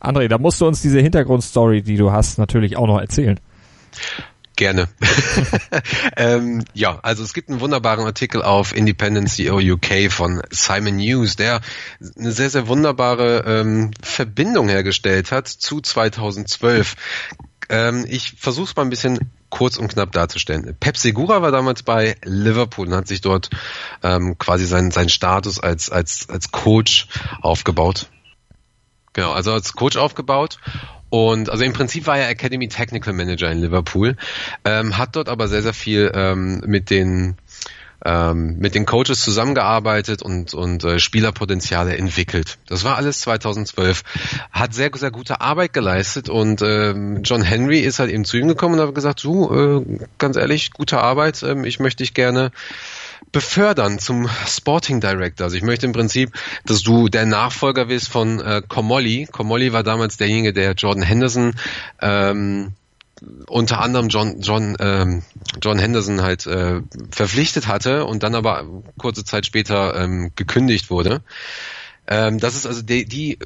André, 0.00 0.28
da 0.28 0.38
musst 0.38 0.60
du 0.60 0.66
uns 0.66 0.82
diese 0.82 1.00
Hintergrundstory, 1.00 1.82
die 1.82 1.96
du 1.96 2.10
hast, 2.10 2.38
natürlich 2.38 2.76
auch 2.76 2.86
noch 2.86 2.98
erzählen. 2.98 3.38
Gerne. 4.62 4.86
ähm, 6.16 6.62
ja, 6.72 7.00
also 7.02 7.24
es 7.24 7.34
gibt 7.34 7.48
einen 7.48 7.58
wunderbaren 7.58 8.06
Artikel 8.06 8.42
auf 8.42 8.72
Independent 8.72 9.28
CEO 9.28 9.58
UK 9.58 10.08
von 10.08 10.40
Simon 10.50 10.98
News, 10.98 11.34
der 11.34 11.62
eine 12.16 12.30
sehr, 12.30 12.48
sehr 12.48 12.68
wunderbare 12.68 13.42
ähm, 13.44 13.90
Verbindung 14.00 14.68
hergestellt 14.68 15.32
hat 15.32 15.48
zu 15.48 15.80
2012. 15.80 16.94
Ähm, 17.70 18.06
ich 18.08 18.34
versuche 18.38 18.70
es 18.70 18.76
mal 18.76 18.82
ein 18.82 18.90
bisschen 18.90 19.32
kurz 19.50 19.78
und 19.78 19.88
knapp 19.88 20.12
darzustellen. 20.12 20.76
Pep 20.78 20.96
Segura 20.96 21.42
war 21.42 21.50
damals 21.50 21.82
bei 21.82 22.14
Liverpool 22.22 22.86
und 22.86 22.94
hat 22.94 23.08
sich 23.08 23.20
dort 23.20 23.50
ähm, 24.04 24.38
quasi 24.38 24.64
seinen, 24.66 24.92
seinen 24.92 25.08
Status 25.08 25.58
als, 25.58 25.90
als, 25.90 26.28
als 26.28 26.52
Coach 26.52 27.08
aufgebaut. 27.40 28.10
Genau, 29.12 29.32
also 29.32 29.52
als 29.52 29.72
Coach 29.72 29.96
aufgebaut 29.96 30.60
und 31.12 31.50
also 31.50 31.62
im 31.62 31.74
Prinzip 31.74 32.06
war 32.06 32.16
er 32.16 32.30
Academy 32.30 32.68
Technical 32.68 33.12
Manager 33.12 33.50
in 33.50 33.58
Liverpool, 33.58 34.16
ähm, 34.64 34.96
hat 34.96 35.14
dort 35.14 35.28
aber 35.28 35.46
sehr, 35.46 35.60
sehr 35.60 35.74
viel 35.74 36.10
ähm, 36.14 36.62
mit 36.64 36.88
den 36.88 37.36
ähm, 38.02 38.56
mit 38.58 38.74
den 38.74 38.86
Coaches 38.86 39.20
zusammengearbeitet 39.20 40.22
und, 40.22 40.54
und 40.54 40.84
äh, 40.84 40.98
Spielerpotenziale 40.98 41.98
entwickelt. 41.98 42.56
Das 42.66 42.82
war 42.84 42.96
alles 42.96 43.20
2012. 43.20 44.02
Hat 44.52 44.72
sehr, 44.72 44.90
sehr 44.94 45.10
gute 45.10 45.42
Arbeit 45.42 45.74
geleistet 45.74 46.30
und 46.30 46.62
ähm, 46.62 47.22
John 47.24 47.42
Henry 47.42 47.80
ist 47.80 47.98
halt 47.98 48.10
eben 48.10 48.24
zu 48.24 48.38
ihm 48.38 48.48
gekommen 48.48 48.80
und 48.80 48.86
hat 48.86 48.94
gesagt, 48.94 49.22
du, 49.22 49.54
äh, 49.54 49.98
ganz 50.16 50.36
ehrlich, 50.38 50.72
gute 50.72 50.98
Arbeit, 50.98 51.42
ähm, 51.42 51.66
ich 51.66 51.78
möchte 51.78 52.02
dich 52.04 52.14
gerne 52.14 52.52
befördern 53.30 53.98
zum 53.98 54.28
Sporting 54.46 55.00
Director. 55.00 55.44
Also 55.44 55.56
ich 55.56 55.62
möchte 55.62 55.86
im 55.86 55.92
Prinzip, 55.92 56.32
dass 56.66 56.82
du 56.82 57.08
der 57.08 57.26
Nachfolger 57.26 57.88
wirst 57.88 58.08
von 58.08 58.40
äh, 58.40 58.62
Comolli. 58.66 59.28
Comolli 59.30 59.72
war 59.72 59.82
damals 59.82 60.16
derjenige, 60.16 60.52
der 60.52 60.72
Jordan 60.72 61.02
Henderson 61.02 61.54
ähm, 62.00 62.72
unter 63.46 63.80
anderem 63.80 64.08
John 64.08 64.40
John 64.40 64.76
ähm, 64.80 65.22
John 65.62 65.78
Henderson 65.78 66.22
halt 66.22 66.46
äh, 66.46 66.80
verpflichtet 67.10 67.68
hatte 67.68 68.04
und 68.04 68.22
dann 68.22 68.34
aber 68.34 68.66
kurze 68.98 69.24
Zeit 69.24 69.46
später 69.46 69.94
ähm, 69.96 70.32
gekündigt 70.34 70.90
wurde. 70.90 71.22
Ähm, 72.08 72.38
das 72.38 72.56
ist 72.56 72.66
also 72.66 72.82
die, 72.82 73.04
die 73.04 73.38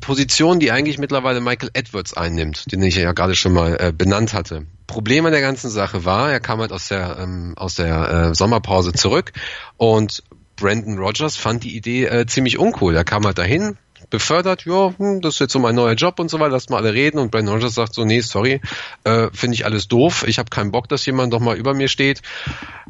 Position, 0.00 0.60
die 0.60 0.70
eigentlich 0.70 0.98
mittlerweile 0.98 1.40
Michael 1.40 1.70
Edwards 1.72 2.14
einnimmt, 2.14 2.70
den 2.70 2.82
ich 2.82 2.96
ja 2.96 3.12
gerade 3.12 3.34
schon 3.34 3.52
mal 3.52 3.76
äh, 3.80 3.92
benannt 3.92 4.34
hatte. 4.34 4.66
Problem 4.92 5.24
an 5.24 5.32
der 5.32 5.40
ganzen 5.40 5.70
Sache 5.70 6.04
war, 6.04 6.30
er 6.30 6.38
kam 6.38 6.60
halt 6.60 6.70
aus 6.70 6.88
der 6.88 7.16
ähm, 7.18 7.54
aus 7.56 7.76
der 7.76 8.10
äh, 8.10 8.34
Sommerpause 8.34 8.92
zurück 8.92 9.32
und 9.78 10.22
Brandon 10.56 10.98
Rogers 10.98 11.36
fand 11.36 11.64
die 11.64 11.74
Idee 11.74 12.04
äh, 12.04 12.26
ziemlich 12.26 12.58
uncool. 12.58 12.94
Er 12.94 13.04
kam 13.04 13.24
halt 13.24 13.38
dahin, 13.38 13.78
befördert, 14.10 14.66
ja, 14.66 14.92
hm, 14.98 15.22
das 15.22 15.34
ist 15.34 15.40
jetzt 15.40 15.52
so 15.54 15.60
mein 15.60 15.74
neuer 15.74 15.94
Job 15.94 16.20
und 16.20 16.30
so 16.30 16.38
weiter, 16.38 16.50
lasst 16.50 16.68
mal 16.68 16.76
alle 16.76 16.92
reden 16.92 17.18
und 17.18 17.30
Brandon 17.30 17.54
Rogers 17.54 17.74
sagt 17.74 17.94
so, 17.94 18.04
nee, 18.04 18.20
sorry, 18.20 18.60
äh, 19.04 19.28
finde 19.32 19.54
ich 19.54 19.64
alles 19.64 19.88
doof, 19.88 20.24
ich 20.28 20.38
habe 20.38 20.50
keinen 20.50 20.72
Bock, 20.72 20.90
dass 20.90 21.06
jemand 21.06 21.32
doch 21.32 21.40
mal 21.40 21.56
über 21.56 21.72
mir 21.72 21.88
steht. 21.88 22.20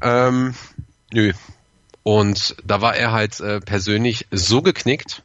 Ähm, 0.02 0.54
nö. 1.12 1.32
Und 2.02 2.56
da 2.64 2.80
war 2.80 2.96
er 2.96 3.12
halt 3.12 3.38
äh, 3.38 3.60
persönlich 3.60 4.26
so 4.32 4.60
geknickt, 4.60 5.22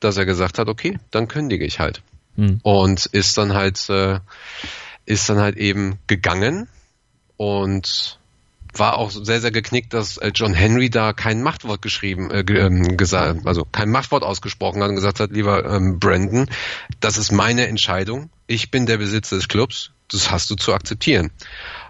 dass 0.00 0.16
er 0.16 0.24
gesagt 0.24 0.58
hat, 0.58 0.68
okay, 0.68 0.98
dann 1.10 1.28
kündige 1.28 1.66
ich 1.66 1.80
halt. 1.80 2.00
Hm. 2.36 2.60
Und 2.62 3.04
ist 3.04 3.36
dann 3.36 3.52
halt, 3.52 3.90
äh, 3.90 4.20
ist 5.06 5.28
dann 5.28 5.38
halt 5.38 5.56
eben 5.56 5.98
gegangen 6.06 6.68
und 7.36 8.18
war 8.78 8.98
auch 8.98 9.10
sehr, 9.10 9.40
sehr 9.40 9.50
geknickt, 9.50 9.94
dass 9.94 10.16
äh, 10.16 10.32
John 10.34 10.54
Henry 10.54 10.90
da 10.90 11.12
kein 11.12 11.42
Machtwort 11.42 11.82
geschrieben, 11.82 12.30
äh, 12.30 12.40
ähm, 12.40 12.96
gesagt, 12.96 13.46
also 13.46 13.64
kein 13.64 13.90
Machtwort 13.90 14.22
ausgesprochen 14.22 14.82
hat 14.82 14.88
und 14.88 14.96
gesagt 14.96 15.20
hat, 15.20 15.30
lieber 15.30 15.64
ähm, 15.64 15.98
Brandon, 15.98 16.48
das 17.00 17.18
ist 17.18 17.32
meine 17.32 17.66
Entscheidung. 17.68 18.30
Ich 18.46 18.70
bin 18.70 18.86
der 18.86 18.98
Besitzer 18.98 19.36
des 19.36 19.48
Clubs. 19.48 19.90
Das 20.10 20.30
hast 20.30 20.50
du 20.50 20.54
zu 20.54 20.74
akzeptieren. 20.74 21.30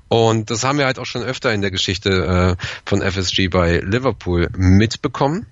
Und 0.09 0.50
das 0.50 0.62
haben 0.64 0.78
wir 0.78 0.87
halt 0.87 0.99
auch 0.99 1.06
schon 1.06 1.23
öfter 1.23 1.52
in 1.52 1.62
der 1.62 1.71
Geschichte 1.71 2.56
äh, 2.59 2.64
von 2.85 3.02
FSG 3.02 3.49
bei 3.49 3.78
Liverpool 3.78 4.49
mitbekommen, 4.56 5.47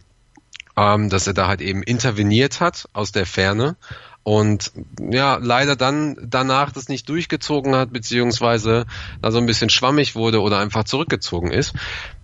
ähm, 0.77 1.09
dass 1.09 1.27
er 1.27 1.35
da 1.35 1.49
halt 1.49 1.61
eben 1.61 1.83
interveniert 1.83 2.61
hat 2.61 2.89
aus 2.93 3.13
der 3.13 3.27
Ferne 3.27 3.77
und 4.25 4.73
ja, 5.01 5.39
leider 5.41 5.75
dann 5.75 6.17
danach 6.23 6.71
das 6.71 6.89
nicht 6.89 7.09
durchgezogen 7.09 7.75
hat, 7.75 7.93
beziehungsweise 7.93 8.87
da 9.21 9.33
so 9.33 9.39
ein 9.39 9.47
bisschen 9.47 9.69
schwammig 9.69 10.15
wurde 10.15 10.41
oder 10.41 10.59
einfach 10.59 10.85
zurückgezogen 10.85 11.51
ist 11.51 11.75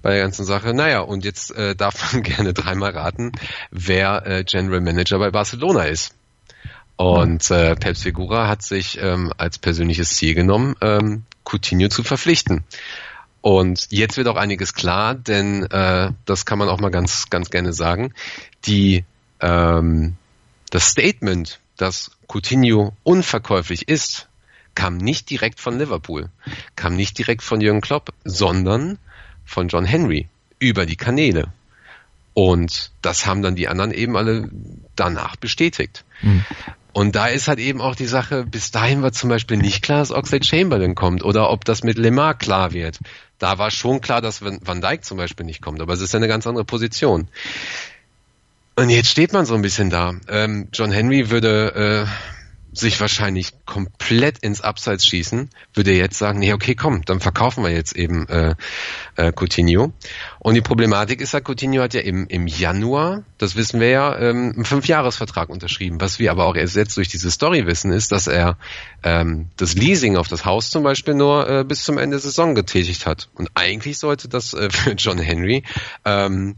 bei 0.03 0.11
der 0.11 0.23
ganzen 0.23 0.45
Sache. 0.45 0.75
Naja, 0.75 1.01
und 1.01 1.25
jetzt 1.25 1.51
äh, 1.57 1.75
darf 1.75 2.13
man 2.13 2.23
gerne 2.23 2.55
dreimal 2.55 2.93
raten, 2.93 3.33
wer 3.71 4.27
äh, 4.27 4.45
General 4.45 4.81
Manager 4.81 5.19
bei 5.19 5.31
Barcelona 5.31 5.85
ist. 5.85 6.15
Und 6.97 7.51
äh, 7.51 7.77
Pep 7.77 7.97
Segura 7.97 8.49
hat 8.49 8.63
sich 8.63 8.99
ähm, 9.01 9.33
als 9.37 9.59
persönliches 9.59 10.11
Ziel 10.11 10.35
genommen, 10.35 10.75
ähm, 10.81 11.25
Coutinho 11.45 11.89
zu 11.89 12.03
verpflichten. 12.03 12.65
Und 13.41 13.87
jetzt 13.91 14.17
wird 14.17 14.27
auch 14.27 14.37
einiges 14.37 14.75
klar, 14.75 15.15
denn 15.15 15.65
äh, 15.65 16.11
das 16.25 16.45
kann 16.45 16.59
man 16.59 16.69
auch 16.69 16.81
mal 16.81 16.91
ganz, 16.91 17.31
ganz 17.31 17.51
gerne 17.51 17.73
sagen. 17.73 18.13
Die 18.67 19.05
ähm, 19.41 20.17
das 20.71 20.89
Statement 20.89 21.61
dass 21.79 22.11
Coutinho 22.27 22.93
unverkäuflich 23.05 23.89
ist, 23.89 24.29
kam 24.75 24.99
nicht 24.99 25.31
direkt 25.31 25.59
von 25.59 25.79
Liverpool, 25.79 26.29
kam 26.77 26.95
nicht 26.95 27.17
direkt 27.19 27.43
von 27.43 27.61
Jürgen 27.61 27.81
Klopp, 27.81 28.13
sondern 28.25 28.99
von 29.45 29.69
John 29.69 29.85
Henry 29.85 30.29
über 30.59 30.85
die 30.85 30.97
Kanäle. 30.97 31.53
Und 32.35 32.93
das 33.03 33.27
haben 33.27 33.43
dann 33.43 33.57
die 33.57 33.67
anderen 33.67 33.93
eben 33.93 34.17
alle 34.17 34.49
danach 34.95 35.37
bestätigt. 35.37 36.05
Mhm. 36.23 36.45
Und 36.93 37.17
da 37.17 37.27
ist 37.27 37.49
halt 37.49 37.59
eben 37.59 37.81
auch 37.81 37.95
die 37.95 38.07
Sache, 38.07 38.45
bis 38.45 38.71
dahin 38.71 39.03
war 39.03 39.13
zum 39.13 39.31
Beispiel 39.31 39.57
nicht 39.57 39.83
klar, 39.83 39.99
dass 39.99 40.11
Oxlade 40.11 40.45
Chamberlain 40.45 40.95
kommt 40.95 41.25
oder 41.25 41.51
ob 41.51 41.65
das 41.65 41.83
mit 41.83 41.99
Lemar 41.99 42.37
klar 42.37 42.73
wird. 42.73 42.99
Da 43.39 43.59
war 43.59 43.71
schon 43.71 44.01
klar, 44.01 44.21
dass 44.21 44.43
Van 44.43 44.81
Dijk 44.81 45.05
zum 45.05 45.17
Beispiel 45.17 45.47
nicht 45.47 45.63
kommt, 45.63 45.81
aber 45.81 45.93
es 45.93 46.01
ist 46.01 46.13
ja 46.13 46.19
eine 46.19 46.29
ganz 46.29 46.47
andere 46.47 46.65
Position. 46.65 47.29
Und 48.79 48.91
jetzt 48.91 49.11
steht 49.11 49.33
man 49.33 49.45
so 49.45 49.57
ein 49.57 49.63
bisschen 49.63 49.91
da. 49.91 50.15
Ähm, 50.29 50.69
John 50.73 50.93
Henry 50.93 51.31
würde 51.31 52.07
äh, 52.07 52.79
sich 52.79 53.01
wahrscheinlich 53.01 53.53
komplett 53.67 54.39
ins 54.39 54.61
Abseits 54.61 55.05
schießen, 55.05 55.51
würde 55.75 55.93
jetzt 55.95 56.17
sagen, 56.17 56.39
nee, 56.39 56.53
okay, 56.53 56.77
komm, 56.77 57.03
dann 57.05 57.19
verkaufen 57.19 57.65
wir 57.65 57.73
jetzt 57.73 57.97
eben 57.97 58.29
äh, 58.29 58.55
äh, 59.17 59.33
Coutinho. 59.33 59.93
Und 60.39 60.55
die 60.55 60.61
Problematik 60.61 61.21
ist 61.21 61.33
ja, 61.33 61.41
Coutinho 61.41 61.83
hat 61.83 61.93
ja 61.93 62.03
im, 62.03 62.29
im 62.29 62.47
Januar, 62.47 63.25
das 63.37 63.57
wissen 63.57 63.81
wir 63.81 63.89
ja, 63.89 64.17
ähm, 64.17 64.53
einen 64.55 64.65
Fünfjahresvertrag 64.65 65.49
unterschrieben. 65.49 66.01
Was 66.01 66.21
wir 66.21 66.31
aber 66.31 66.47
auch 66.47 66.55
erst 66.55 66.77
jetzt 66.77 66.97
durch 66.97 67.09
diese 67.09 67.33
Story 67.33 67.67
wissen, 67.67 67.91
ist, 67.91 68.13
dass 68.13 68.29
er 68.29 68.59
ähm, 69.03 69.49
das 69.57 69.75
Leasing 69.75 70.17
auf 70.17 70.29
das 70.29 70.45
Haus 70.45 70.71
zum 70.71 70.85
Beispiel 70.85 71.15
nur 71.15 71.51
äh, 71.51 71.65
bis 71.65 71.83
zum 71.83 71.99
Ende 71.99 72.15
der 72.15 72.21
Saison 72.21 72.55
getätigt 72.55 73.07
hat. 73.07 73.29
Und 73.35 73.49
eigentlich 73.57 73.99
sollte 73.99 74.29
das 74.29 74.55
äh, 74.55 74.71
für 74.71 74.93
John 74.93 75.19
Henry 75.19 75.65
ähm, 76.05 76.55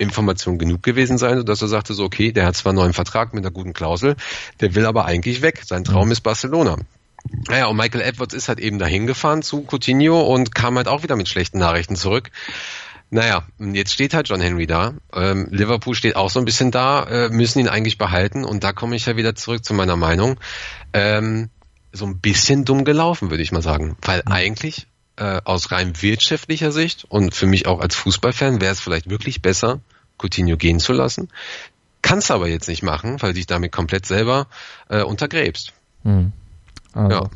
Information 0.00 0.58
genug 0.58 0.82
gewesen 0.82 1.18
sein, 1.18 1.44
dass 1.44 1.62
er 1.62 1.68
sagte 1.68 1.94
so, 1.94 2.04
okay, 2.04 2.32
der 2.32 2.46
hat 2.46 2.56
zwar 2.56 2.70
einen 2.70 2.78
neuen 2.78 2.92
Vertrag 2.92 3.34
mit 3.34 3.44
einer 3.44 3.52
guten 3.52 3.72
Klausel, 3.72 4.16
der 4.60 4.74
will 4.74 4.86
aber 4.86 5.04
eigentlich 5.04 5.42
weg. 5.42 5.62
Sein 5.64 5.84
Traum 5.84 6.06
mhm. 6.06 6.12
ist 6.12 6.20
Barcelona. 6.22 6.76
Naja, 7.48 7.66
und 7.66 7.76
Michael 7.76 8.00
Edwards 8.00 8.34
ist 8.34 8.48
halt 8.48 8.60
eben 8.60 8.78
dahin 8.78 9.06
gefahren 9.06 9.42
zu 9.42 9.66
Coutinho 9.70 10.22
und 10.22 10.54
kam 10.54 10.76
halt 10.76 10.88
auch 10.88 11.02
wieder 11.02 11.16
mit 11.16 11.28
schlechten 11.28 11.58
Nachrichten 11.58 11.96
zurück. 11.96 12.30
Naja, 13.10 13.44
jetzt 13.58 13.92
steht 13.92 14.14
halt 14.14 14.28
John 14.28 14.40
Henry 14.40 14.66
da. 14.66 14.94
Ähm, 15.12 15.48
Liverpool 15.50 15.94
steht 15.94 16.16
auch 16.16 16.30
so 16.30 16.38
ein 16.38 16.44
bisschen 16.44 16.70
da, 16.70 17.02
äh, 17.02 17.28
müssen 17.28 17.58
ihn 17.58 17.68
eigentlich 17.68 17.98
behalten. 17.98 18.44
Und 18.44 18.62
da 18.62 18.72
komme 18.72 18.96
ich 18.96 19.06
ja 19.06 19.16
wieder 19.16 19.34
zurück 19.34 19.64
zu 19.64 19.74
meiner 19.74 19.96
Meinung. 19.96 20.38
Ähm, 20.92 21.50
so 21.92 22.06
ein 22.06 22.20
bisschen 22.20 22.64
dumm 22.64 22.84
gelaufen, 22.84 23.30
würde 23.30 23.42
ich 23.42 23.52
mal 23.52 23.62
sagen. 23.62 23.96
Weil 24.02 24.22
mhm. 24.24 24.32
eigentlich 24.32 24.86
äh, 25.16 25.40
aus 25.44 25.72
rein 25.72 26.00
wirtschaftlicher 26.00 26.72
Sicht 26.72 27.04
und 27.08 27.34
für 27.34 27.46
mich 27.46 27.66
auch 27.66 27.80
als 27.80 27.94
Fußballfan 27.96 28.60
wäre 28.60 28.72
es 28.72 28.80
vielleicht 28.80 29.10
wirklich 29.10 29.42
besser, 29.42 29.80
Coutinho 30.20 30.56
gehen 30.56 30.78
zu 30.78 30.92
lassen. 30.92 31.28
Kannst 32.02 32.30
aber 32.30 32.48
jetzt 32.48 32.68
nicht 32.68 32.82
machen, 32.82 33.20
weil 33.20 33.32
du 33.32 33.36
dich 33.36 33.46
damit 33.46 33.72
komplett 33.72 34.06
selber 34.06 34.46
äh, 34.88 35.02
untergräbst. 35.02 35.72
Hm. 36.04 36.32
Also. 36.92 37.10
Ja. 37.10 37.30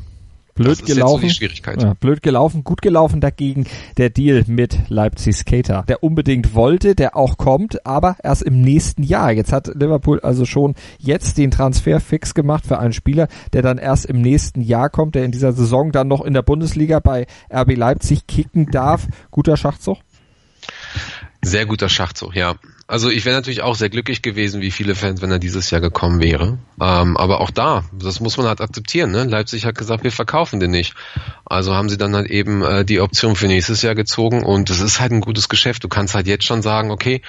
Blöd 0.55 0.85
gelaufen. 0.85 1.29
So 1.29 1.45
ja, 1.77 1.93
blöd 1.95 2.23
gelaufen, 2.23 2.63
gut 2.63 2.81
gelaufen 2.81 3.19
dagegen 3.19 3.65
der 3.97 4.09
Deal 4.09 4.45
mit 4.47 4.87
Leipzig 4.87 5.35
Skater, 5.35 5.83
der 5.85 6.01
unbedingt 6.01 6.55
wollte, 6.55 6.95
der 6.95 7.17
auch 7.17 7.37
kommt, 7.37 7.85
aber 7.85 8.15
erst 8.23 8.41
im 8.41 8.61
nächsten 8.61 9.03
Jahr. 9.03 9.33
Jetzt 9.33 9.51
hat 9.51 9.67
Liverpool 9.67 10.21
also 10.21 10.45
schon 10.45 10.75
jetzt 10.97 11.37
den 11.37 11.51
Transfer 11.51 11.99
fix 11.99 12.33
gemacht 12.33 12.65
für 12.65 12.79
einen 12.79 12.93
Spieler, 12.93 13.27
der 13.51 13.63
dann 13.63 13.77
erst 13.77 14.05
im 14.05 14.21
nächsten 14.21 14.61
Jahr 14.61 14.89
kommt, 14.89 15.15
der 15.15 15.25
in 15.25 15.33
dieser 15.33 15.51
Saison 15.51 15.91
dann 15.91 16.07
noch 16.07 16.23
in 16.23 16.33
der 16.33 16.41
Bundesliga 16.41 17.01
bei 17.01 17.27
RB 17.53 17.75
Leipzig 17.75 18.25
kicken 18.25 18.71
darf. 18.71 19.07
Guter 19.31 19.57
Schachzug? 19.57 19.97
Sehr 21.45 21.65
guter 21.65 21.89
Schachzug, 21.89 22.35
ja. 22.35 22.55
Also 22.87 23.09
ich 23.09 23.25
wäre 23.25 23.35
natürlich 23.35 23.63
auch 23.63 23.75
sehr 23.75 23.89
glücklich 23.89 24.21
gewesen, 24.21 24.61
wie 24.61 24.69
viele 24.69 24.93
Fans, 24.93 25.21
wenn 25.21 25.31
er 25.31 25.39
dieses 25.39 25.71
Jahr 25.71 25.81
gekommen 25.81 26.21
wäre. 26.21 26.59
Ähm, 26.79 27.17
aber 27.17 27.41
auch 27.41 27.49
da, 27.49 27.83
das 27.91 28.19
muss 28.19 28.37
man 28.37 28.45
halt 28.45 28.61
akzeptieren. 28.61 29.11
Ne? 29.11 29.23
Leipzig 29.23 29.65
hat 29.65 29.75
gesagt, 29.75 30.03
wir 30.03 30.11
verkaufen 30.11 30.59
den 30.59 30.69
nicht. 30.69 30.93
Also 31.45 31.73
haben 31.73 31.89
sie 31.89 31.97
dann 31.97 32.15
halt 32.15 32.29
eben 32.29 32.61
äh, 32.61 32.85
die 32.85 32.99
Option 32.99 33.35
für 33.35 33.47
nächstes 33.47 33.81
Jahr 33.81 33.95
gezogen 33.95 34.43
und 34.43 34.69
das 34.69 34.81
ist 34.81 34.99
halt 34.99 35.11
ein 35.11 35.21
gutes 35.21 35.49
Geschäft. 35.49 35.83
Du 35.83 35.87
kannst 35.87 36.13
halt 36.13 36.27
jetzt 36.27 36.45
schon 36.45 36.61
sagen, 36.61 36.91
okay, 36.91 37.21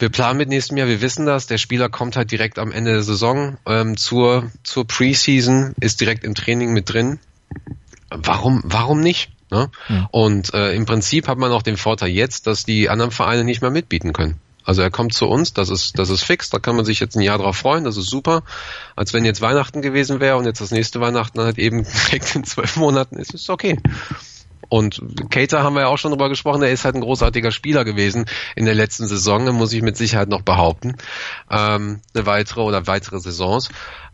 wir 0.00 0.08
planen 0.08 0.38
mit 0.38 0.48
nächstem 0.48 0.76
Jahr, 0.76 0.88
wir 0.88 1.00
wissen 1.00 1.26
das, 1.26 1.46
der 1.46 1.58
Spieler 1.58 1.88
kommt 1.88 2.16
halt 2.16 2.32
direkt 2.32 2.58
am 2.58 2.72
Ende 2.72 2.92
der 2.92 3.02
Saison 3.02 3.56
ähm, 3.66 3.96
zur, 3.96 4.50
zur 4.64 4.84
Preseason, 4.84 5.74
ist 5.80 6.00
direkt 6.00 6.24
im 6.24 6.34
Training 6.34 6.72
mit 6.72 6.92
drin. 6.92 7.20
Warum, 8.10 8.62
warum 8.64 9.00
nicht? 9.00 9.30
Ne? 9.50 9.70
Ja. 9.88 10.08
Und 10.10 10.52
äh, 10.54 10.72
im 10.74 10.86
Prinzip 10.86 11.28
hat 11.28 11.38
man 11.38 11.52
auch 11.52 11.62
den 11.62 11.76
Vorteil 11.76 12.10
jetzt, 12.10 12.46
dass 12.46 12.64
die 12.64 12.88
anderen 12.88 13.10
Vereine 13.10 13.44
nicht 13.44 13.62
mehr 13.62 13.70
mitbieten 13.70 14.12
können. 14.12 14.40
Also 14.68 14.82
er 14.82 14.90
kommt 14.90 15.14
zu 15.14 15.26
uns, 15.26 15.54
das 15.54 15.70
ist, 15.70 15.98
das 15.98 16.10
ist 16.10 16.24
fix, 16.24 16.50
da 16.50 16.58
kann 16.58 16.76
man 16.76 16.84
sich 16.84 17.00
jetzt 17.00 17.16
ein 17.16 17.22
Jahr 17.22 17.38
drauf 17.38 17.56
freuen, 17.56 17.84
das 17.84 17.96
ist 17.96 18.10
super. 18.10 18.42
Als 18.96 19.14
wenn 19.14 19.24
jetzt 19.24 19.40
Weihnachten 19.40 19.80
gewesen 19.80 20.20
wäre 20.20 20.36
und 20.36 20.44
jetzt 20.44 20.60
das 20.60 20.72
nächste 20.72 21.00
Weihnachten 21.00 21.40
halt 21.40 21.58
eben 21.58 21.86
direkt 22.06 22.36
in 22.36 22.44
zwölf 22.44 22.76
Monaten 22.76 23.16
ist, 23.16 23.32
ist 23.32 23.48
okay. 23.48 23.78
Und 24.68 25.00
Cater 25.30 25.62
haben 25.62 25.74
wir 25.74 25.82
ja 25.82 25.86
auch 25.86 25.96
schon 25.96 26.10
drüber 26.10 26.28
gesprochen, 26.28 26.62
er 26.62 26.70
ist 26.70 26.84
halt 26.84 26.94
ein 26.94 27.00
großartiger 27.00 27.50
Spieler 27.50 27.86
gewesen 27.86 28.26
in 28.54 28.66
der 28.66 28.74
letzten 28.74 29.06
Saison, 29.06 29.50
muss 29.54 29.72
ich 29.72 29.80
mit 29.80 29.96
Sicherheit 29.96 30.28
noch 30.28 30.42
behaupten. 30.42 30.96
Ähm, 31.50 32.00
eine 32.14 32.26
weitere 32.26 32.60
oder 32.60 32.86
weitere 32.86 33.20
Saisons. 33.20 33.70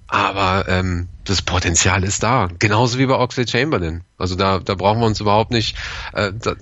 Aber 0.07 0.69
ähm, 0.69 1.09
das 1.25 1.43
Potenzial 1.43 2.05
ist 2.05 2.23
da. 2.23 2.49
Genauso 2.59 2.99
wie 2.99 3.07
bei 3.07 3.19
Oxley 3.19 3.47
Chamberlain. 3.47 4.05
Also 4.19 4.35
da, 4.35 4.59
da 4.59 4.75
brauchen 4.75 5.01
wir 5.01 5.07
uns 5.07 5.21
überhaupt 5.21 5.51
nicht, 5.51 5.77
äh, 6.13 6.33
da 6.33 6.55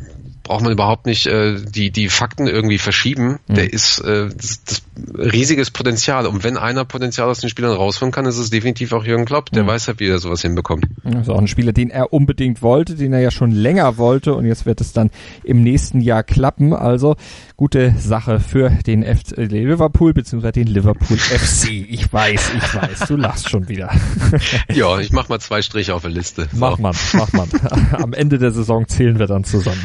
braucht 0.43 0.63
man 0.63 0.73
überhaupt 0.73 1.07
nicht 1.07 1.27
äh, 1.27 1.57
die, 1.61 1.91
die 1.91 2.09
Fakten 2.09 2.47
irgendwie 2.47 2.79
verschieben. 2.79 3.39
Mhm. 3.47 3.55
Der 3.55 3.73
ist 3.73 4.01
äh, 4.01 4.29
das, 4.35 4.65
das 4.65 4.83
riesiges 5.17 5.71
Potenzial. 5.71 6.27
Und 6.27 6.45
wenn 6.45 6.57
einer 6.57 6.85
Potenzial 6.85 7.29
aus 7.29 7.41
den 7.41 7.51
Spielern 7.51 7.73
rausholen 7.73 8.13
kann, 8.13 8.27
ist 8.27 8.39
es 8.39 8.51
definitiv 8.51 8.93
auch 8.93 9.05
Jürgen 9.05 9.25
Klopp. 9.25 9.51
Der 9.51 9.65
mhm. 9.65 9.69
weiß 9.69 9.89
halt, 9.89 10.01
wie 10.01 10.09
er 10.09 10.19
sowas 10.19 10.43
hinbekommt. 10.43 10.87
Also 11.05 11.35
auch 11.35 11.39
ein 11.39 11.49
Spieler, 11.49 11.73
den 11.73 11.91
er 11.91 12.13
unbedingt 12.13 12.63
wollte, 12.63 12.95
den 12.95 13.13
er 13.13 13.21
ja 13.21 13.31
schon 13.31 13.51
länger 13.51 13.99
wollte 13.99 14.35
und 14.35 14.47
jetzt 14.47 14.67
wird 14.67 14.81
es 14.81 14.93
dann 14.93 15.11
im 15.45 15.63
nächsten 15.63 16.01
Jahr 16.01 16.23
klappen. 16.23 16.73
Also 16.73 17.17
gute 17.57 17.95
Sache 17.99 18.41
für 18.41 18.71
den 18.71 19.05
FC 19.05 19.37
Liverpool 19.37 20.13
beziehungsweise 20.13 20.53
den 20.53 20.67
Liverpool 20.67 21.17
FC. 21.17 21.71
Ich 21.89 22.13
weiß, 22.13 22.53
ich 22.57 22.75
weiß, 22.75 23.09
du 23.09 23.17
lachst 23.17 23.49
schon 23.49 23.69
wieder. 23.69 23.91
ja, 24.73 24.99
ich 24.99 25.13
mach 25.13 25.29
mal 25.29 25.41
zwei 25.41 25.63
Striche 25.63 25.95
auf 25.95 26.03
der 26.03 26.11
Liste. 26.11 26.49
So. 26.53 26.59
Mach 26.59 26.79
man, 26.79 26.95
mach 27.13 27.33
man. 27.33 27.49
Am 27.93 28.13
Ende 28.13 28.39
der 28.39 28.51
Saison 28.51 28.89
zählen 28.89 29.19
wir 29.19 29.27
dann 29.27 29.45
zusammen. 29.45 29.85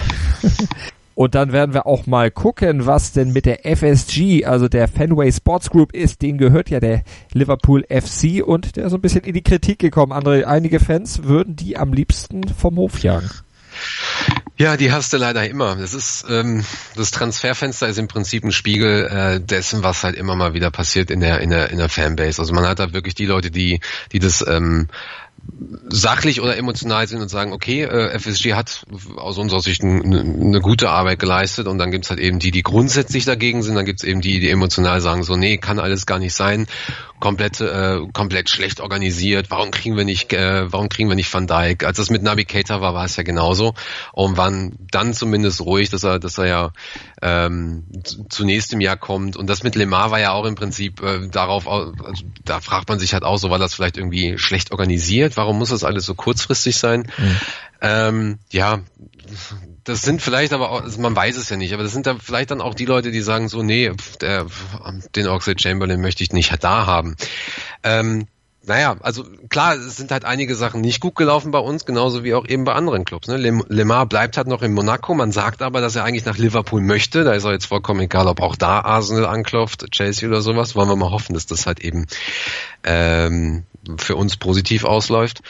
Und 1.17 1.33
dann 1.33 1.51
werden 1.51 1.73
wir 1.73 1.87
auch 1.87 2.05
mal 2.05 2.29
gucken, 2.29 2.85
was 2.85 3.11
denn 3.11 3.33
mit 3.33 3.47
der 3.47 3.65
FSG, 3.65 4.45
also 4.45 4.67
der 4.67 4.87
Fenway 4.87 5.31
Sports 5.31 5.71
Group 5.71 5.91
ist. 5.93 6.21
Den 6.21 6.37
gehört 6.37 6.69
ja 6.69 6.79
der 6.79 7.01
Liverpool 7.33 7.83
FC 7.89 8.45
und 8.45 8.75
der 8.75 8.85
ist 8.85 8.91
so 8.91 8.97
ein 8.97 9.01
bisschen 9.01 9.23
in 9.23 9.33
die 9.33 9.41
Kritik 9.41 9.79
gekommen. 9.79 10.11
Andere, 10.11 10.47
einige 10.47 10.79
Fans 10.79 11.23
würden 11.23 11.55
die 11.55 11.75
am 11.75 11.91
liebsten 11.91 12.47
vom 12.47 12.75
Hof 12.75 12.99
jagen. 12.99 13.31
Ja, 14.57 14.77
die 14.77 14.91
hast 14.91 15.11
du 15.11 15.17
leider 15.17 15.47
immer. 15.47 15.75
Das 15.75 15.95
ist 15.95 16.25
ähm, 16.29 16.63
das 16.95 17.09
Transferfenster 17.09 17.87
ist 17.87 17.97
im 17.97 18.07
Prinzip 18.07 18.43
ein 18.43 18.51
Spiegel 18.51 19.07
äh, 19.07 19.39
dessen, 19.39 19.81
was 19.83 20.03
halt 20.03 20.15
immer 20.15 20.35
mal 20.35 20.53
wieder 20.53 20.71
passiert 20.71 21.11
in 21.11 21.19
der 21.19 21.41
in 21.41 21.49
der 21.49 21.69
in 21.69 21.79
der 21.79 21.89
Fanbase. 21.89 22.41
Also 22.41 22.53
man 22.53 22.67
hat 22.67 22.77
da 22.77 22.93
wirklich 22.93 23.15
die 23.15 23.25
Leute, 23.25 23.49
die 23.49 23.79
die 24.11 24.19
das 24.19 24.45
ähm, 24.47 24.87
sachlich 25.89 26.41
oder 26.41 26.57
emotional 26.57 27.07
sind 27.07 27.21
und 27.21 27.29
sagen, 27.29 27.53
okay, 27.53 27.83
äh, 27.83 28.17
FSG 28.17 28.53
hat 28.53 28.85
aus 29.15 29.37
unserer 29.37 29.61
Sicht 29.61 29.83
eine, 29.83 30.59
gute 30.59 30.89
Arbeit 30.89 31.19
geleistet 31.19 31.67
und 31.67 31.77
dann 31.77 31.91
gibt's 31.91 32.09
halt 32.09 32.19
eben 32.19 32.39
die, 32.39 32.51
die 32.51 32.63
grundsätzlich 32.63 33.25
dagegen 33.25 33.63
sind, 33.63 33.75
dann 33.75 33.85
gibt's 33.85 34.03
eben 34.03 34.21
die, 34.21 34.39
die 34.39 34.49
emotional 34.49 35.01
sagen, 35.01 35.23
so 35.23 35.35
nee, 35.35 35.57
kann 35.57 35.79
alles 35.79 36.05
gar 36.05 36.19
nicht 36.19 36.33
sein, 36.33 36.67
komplett, 37.19 37.59
äh, 37.61 37.99
komplett 38.13 38.49
schlecht 38.49 38.79
organisiert, 38.79 39.49
warum 39.49 39.71
kriegen 39.71 39.97
wir 39.97 40.05
nicht, 40.05 40.33
äh, 40.33 40.71
warum 40.71 40.89
kriegen 40.89 41.09
wir 41.09 41.15
nicht 41.15 41.33
Van 41.33 41.47
Dijk? 41.47 41.83
Als 41.83 41.97
das 41.97 42.09
mit 42.09 42.23
Navigator 42.23 42.81
war, 42.81 42.93
war 42.93 43.05
es 43.05 43.15
ja 43.15 43.23
genauso 43.23 43.73
und 44.13 44.37
waren 44.37 44.75
dann 44.91 45.13
zumindest 45.13 45.61
ruhig, 45.61 45.89
dass 45.89 46.03
er, 46.03 46.19
dass 46.19 46.37
er 46.37 46.47
ja 46.47 46.71
ähm, 47.21 47.85
zunächst 48.29 48.73
im 48.73 48.81
Jahr 48.81 48.97
kommt 48.97 49.35
und 49.35 49.47
das 49.47 49.63
mit 49.63 49.75
Lemar 49.75 50.11
war 50.11 50.19
ja 50.19 50.31
auch 50.31 50.45
im 50.45 50.55
Prinzip 50.55 51.01
äh, 51.01 51.27
darauf, 51.29 51.67
also, 51.67 51.93
da 52.45 52.59
fragt 52.59 52.89
man 52.89 52.99
sich 52.99 53.13
halt 53.13 53.23
auch 53.23 53.37
so, 53.37 53.49
war 53.49 53.59
das 53.59 53.73
vielleicht 53.73 53.97
irgendwie 53.97 54.37
schlecht 54.37 54.71
organisiert? 54.71 55.37
Warum 55.37 55.57
muss 55.57 55.69
das 55.69 55.83
alles 55.83 56.05
so 56.05 56.13
kurzfristig 56.13 56.77
sein? 56.77 57.11
Mhm. 57.17 57.37
Ähm, 57.81 58.39
ja, 58.51 58.79
das 59.87 60.01
sind 60.01 60.21
vielleicht 60.21 60.51
aber 60.51 60.71
auch, 60.71 60.83
also 60.83 60.99
man 60.99 61.15
weiß 61.15 61.37
es 61.37 61.49
ja 61.49 61.55
nicht, 61.55 61.73
aber 61.73 61.83
das 61.83 61.93
sind 61.93 62.05
da 62.05 62.17
vielleicht 62.19 62.51
dann 62.51 62.59
auch 62.59 62.73
die 62.73 62.85
Leute, 62.85 63.09
die 63.11 63.21
sagen 63.21 63.47
so, 63.47 63.63
nee, 63.63 63.91
der, 64.19 64.45
den 65.15 65.27
Oxlade 65.27 65.61
Chamberlain 65.61 66.01
möchte 66.01 66.23
ich 66.23 66.33
nicht 66.33 66.51
da 66.61 66.85
haben. 66.85 67.15
Ähm, 67.83 68.27
naja, 68.65 68.97
also 68.99 69.23
klar, 69.47 69.75
es 69.75 69.95
sind 69.95 70.11
halt 70.11 70.25
einige 70.25 70.53
Sachen 70.55 70.81
nicht 70.81 70.99
gut 70.99 71.15
gelaufen 71.15 71.51
bei 71.51 71.59
uns, 71.59 71.85
genauso 71.85 72.25
wie 72.25 72.33
auch 72.33 72.45
eben 72.45 72.65
bei 72.65 72.73
anderen 72.73 73.05
Clubs. 73.05 73.29
Ne? 73.29 73.37
Lemar 73.37 74.05
bleibt 74.07 74.35
halt 74.35 74.47
noch 74.47 74.61
in 74.61 74.73
Monaco, 74.73 75.13
man 75.13 75.31
sagt 75.31 75.61
aber, 75.61 75.79
dass 75.79 75.95
er 75.95 76.03
eigentlich 76.03 76.25
nach 76.25 76.37
Liverpool 76.37 76.81
möchte. 76.81 77.23
Da 77.23 77.31
ist 77.31 77.45
er 77.45 77.53
jetzt 77.53 77.67
vollkommen 77.67 78.01
egal, 78.01 78.27
ob 78.27 78.41
auch 78.41 78.57
da 78.57 78.81
Arsenal 78.81 79.25
anklopft, 79.25 79.89
Chelsea 79.91 80.27
oder 80.27 80.41
sowas. 80.41 80.75
Wollen 80.75 80.89
wir 80.89 80.97
mal 80.97 81.11
hoffen, 81.11 81.33
dass 81.33 81.45
das 81.45 81.65
halt 81.65 81.79
eben 81.79 82.07
ähm, 82.83 83.63
für 83.97 84.17
uns 84.17 84.35
positiv 84.35 84.83
ausläuft. 84.83 85.43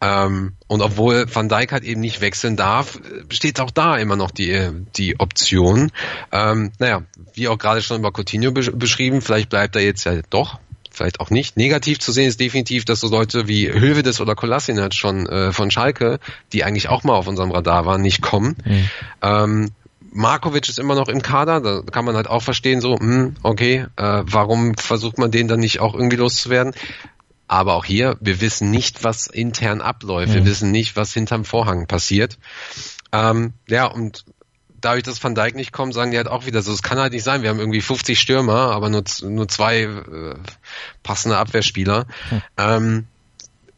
Ähm, 0.00 0.54
und 0.66 0.82
obwohl 0.82 1.26
Van 1.32 1.48
Dijk 1.48 1.72
halt 1.72 1.84
eben 1.84 2.00
nicht 2.00 2.20
wechseln 2.20 2.56
darf, 2.56 2.98
besteht 3.28 3.60
auch 3.60 3.70
da 3.70 3.96
immer 3.96 4.16
noch 4.16 4.30
die, 4.30 4.70
die 4.96 5.18
Option. 5.20 5.90
Ähm, 6.32 6.72
naja, 6.78 7.02
wie 7.32 7.48
auch 7.48 7.58
gerade 7.58 7.80
schon 7.82 7.98
über 7.98 8.12
Coutinho 8.12 8.52
beschrieben, 8.52 9.22
vielleicht 9.22 9.50
bleibt 9.50 9.76
er 9.76 9.82
jetzt 9.82 10.04
ja 10.04 10.20
doch 10.30 10.58
vielleicht 10.94 11.20
auch 11.20 11.30
nicht. 11.30 11.56
Negativ 11.56 11.98
zu 11.98 12.12
sehen 12.12 12.28
ist 12.28 12.40
definitiv, 12.40 12.84
dass 12.84 13.00
so 13.00 13.08
Leute 13.08 13.48
wie 13.48 13.68
Hövedes 13.68 14.20
oder 14.20 14.34
Kolasinac 14.34 14.94
schon 14.94 15.26
äh, 15.26 15.52
von 15.52 15.70
Schalke, 15.70 16.20
die 16.52 16.64
eigentlich 16.64 16.88
auch 16.88 17.04
mal 17.04 17.14
auf 17.14 17.26
unserem 17.26 17.50
Radar 17.50 17.84
waren, 17.84 18.00
nicht 18.00 18.22
kommen. 18.22 18.56
Mhm. 18.64 18.88
Ähm, 19.22 19.70
Markovic 20.12 20.68
ist 20.68 20.78
immer 20.78 20.94
noch 20.94 21.08
im 21.08 21.22
Kader, 21.22 21.60
da 21.60 21.82
kann 21.90 22.04
man 22.04 22.14
halt 22.14 22.28
auch 22.28 22.42
verstehen, 22.42 22.80
so, 22.80 22.96
hm, 22.96 23.34
okay, 23.42 23.86
äh, 23.96 24.22
warum 24.24 24.76
versucht 24.76 25.18
man 25.18 25.32
den 25.32 25.48
dann 25.48 25.58
nicht 25.58 25.80
auch 25.80 25.94
irgendwie 25.94 26.16
loszuwerden? 26.16 26.72
Aber 27.46 27.74
auch 27.74 27.84
hier, 27.84 28.16
wir 28.20 28.40
wissen 28.40 28.70
nicht, 28.70 29.04
was 29.04 29.26
intern 29.26 29.80
abläuft. 29.80 30.30
Mhm. 30.30 30.34
Wir 30.34 30.44
wissen 30.46 30.70
nicht, 30.70 30.96
was 30.96 31.12
hinterm 31.12 31.44
Vorhang 31.44 31.86
passiert. 31.86 32.38
Ähm, 33.12 33.52
ja, 33.68 33.86
und 33.86 34.24
dadurch, 34.84 35.02
dass 35.02 35.22
Van 35.22 35.34
Dijk 35.34 35.54
nicht 35.54 35.72
kommt, 35.72 35.94
sagen 35.94 36.10
die 36.10 36.16
halt 36.16 36.28
auch 36.28 36.46
wieder 36.46 36.62
so, 36.62 36.72
es 36.72 36.82
kann 36.82 36.98
halt 36.98 37.12
nicht 37.12 37.24
sein, 37.24 37.42
wir 37.42 37.50
haben 37.50 37.60
irgendwie 37.60 37.80
50 37.80 38.18
Stürmer, 38.18 38.72
aber 38.72 38.90
nur, 38.90 39.04
nur 39.22 39.48
zwei 39.48 39.82
äh, 39.82 40.34
passende 41.02 41.38
Abwehrspieler. 41.38 42.06
Hm. 42.28 42.42
Ähm, 42.58 43.06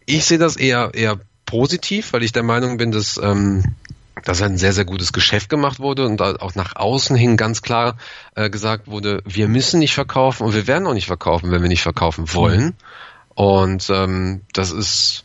ich 0.05 0.25
sehe 0.25 0.39
das 0.39 0.57
eher, 0.57 0.93
eher 0.95 1.19
positiv, 1.45 2.13
weil 2.13 2.23
ich 2.23 2.33
der 2.33 2.43
Meinung 2.43 2.77
bin, 2.77 2.93
dass, 2.93 3.19
ähm, 3.23 3.77
dass 4.25 4.43
ein 4.43 4.59
sehr, 4.59 4.73
sehr 4.73 4.85
gutes 4.85 5.13
Geschäft 5.13 5.49
gemacht 5.49 5.79
wurde 5.79 6.07
und 6.07 6.21
auch 6.21 6.55
nach 6.55 6.77
außen 6.77 7.17
hin 7.17 7.37
ganz 7.37 7.63
klar 7.63 7.97
äh, 8.35 8.51
gesagt 8.51 8.89
wurde, 8.89 9.23
wir 9.25 9.49
müssen 9.49 9.79
nicht 9.79 9.95
verkaufen 9.95 10.45
und 10.45 10.55
wir 10.55 10.67
werden 10.67 10.87
auch 10.87 10.95
nicht 10.95 11.07
verkaufen, 11.07 11.51
wenn 11.51 11.63
wir 11.63 11.69
nicht 11.69 11.83
verkaufen 11.83 12.33
wollen. 12.35 12.61
Hm. 12.61 12.75
Und 13.37 13.91
ähm, 13.91 14.41
das 14.53 14.73
ist 14.73 15.25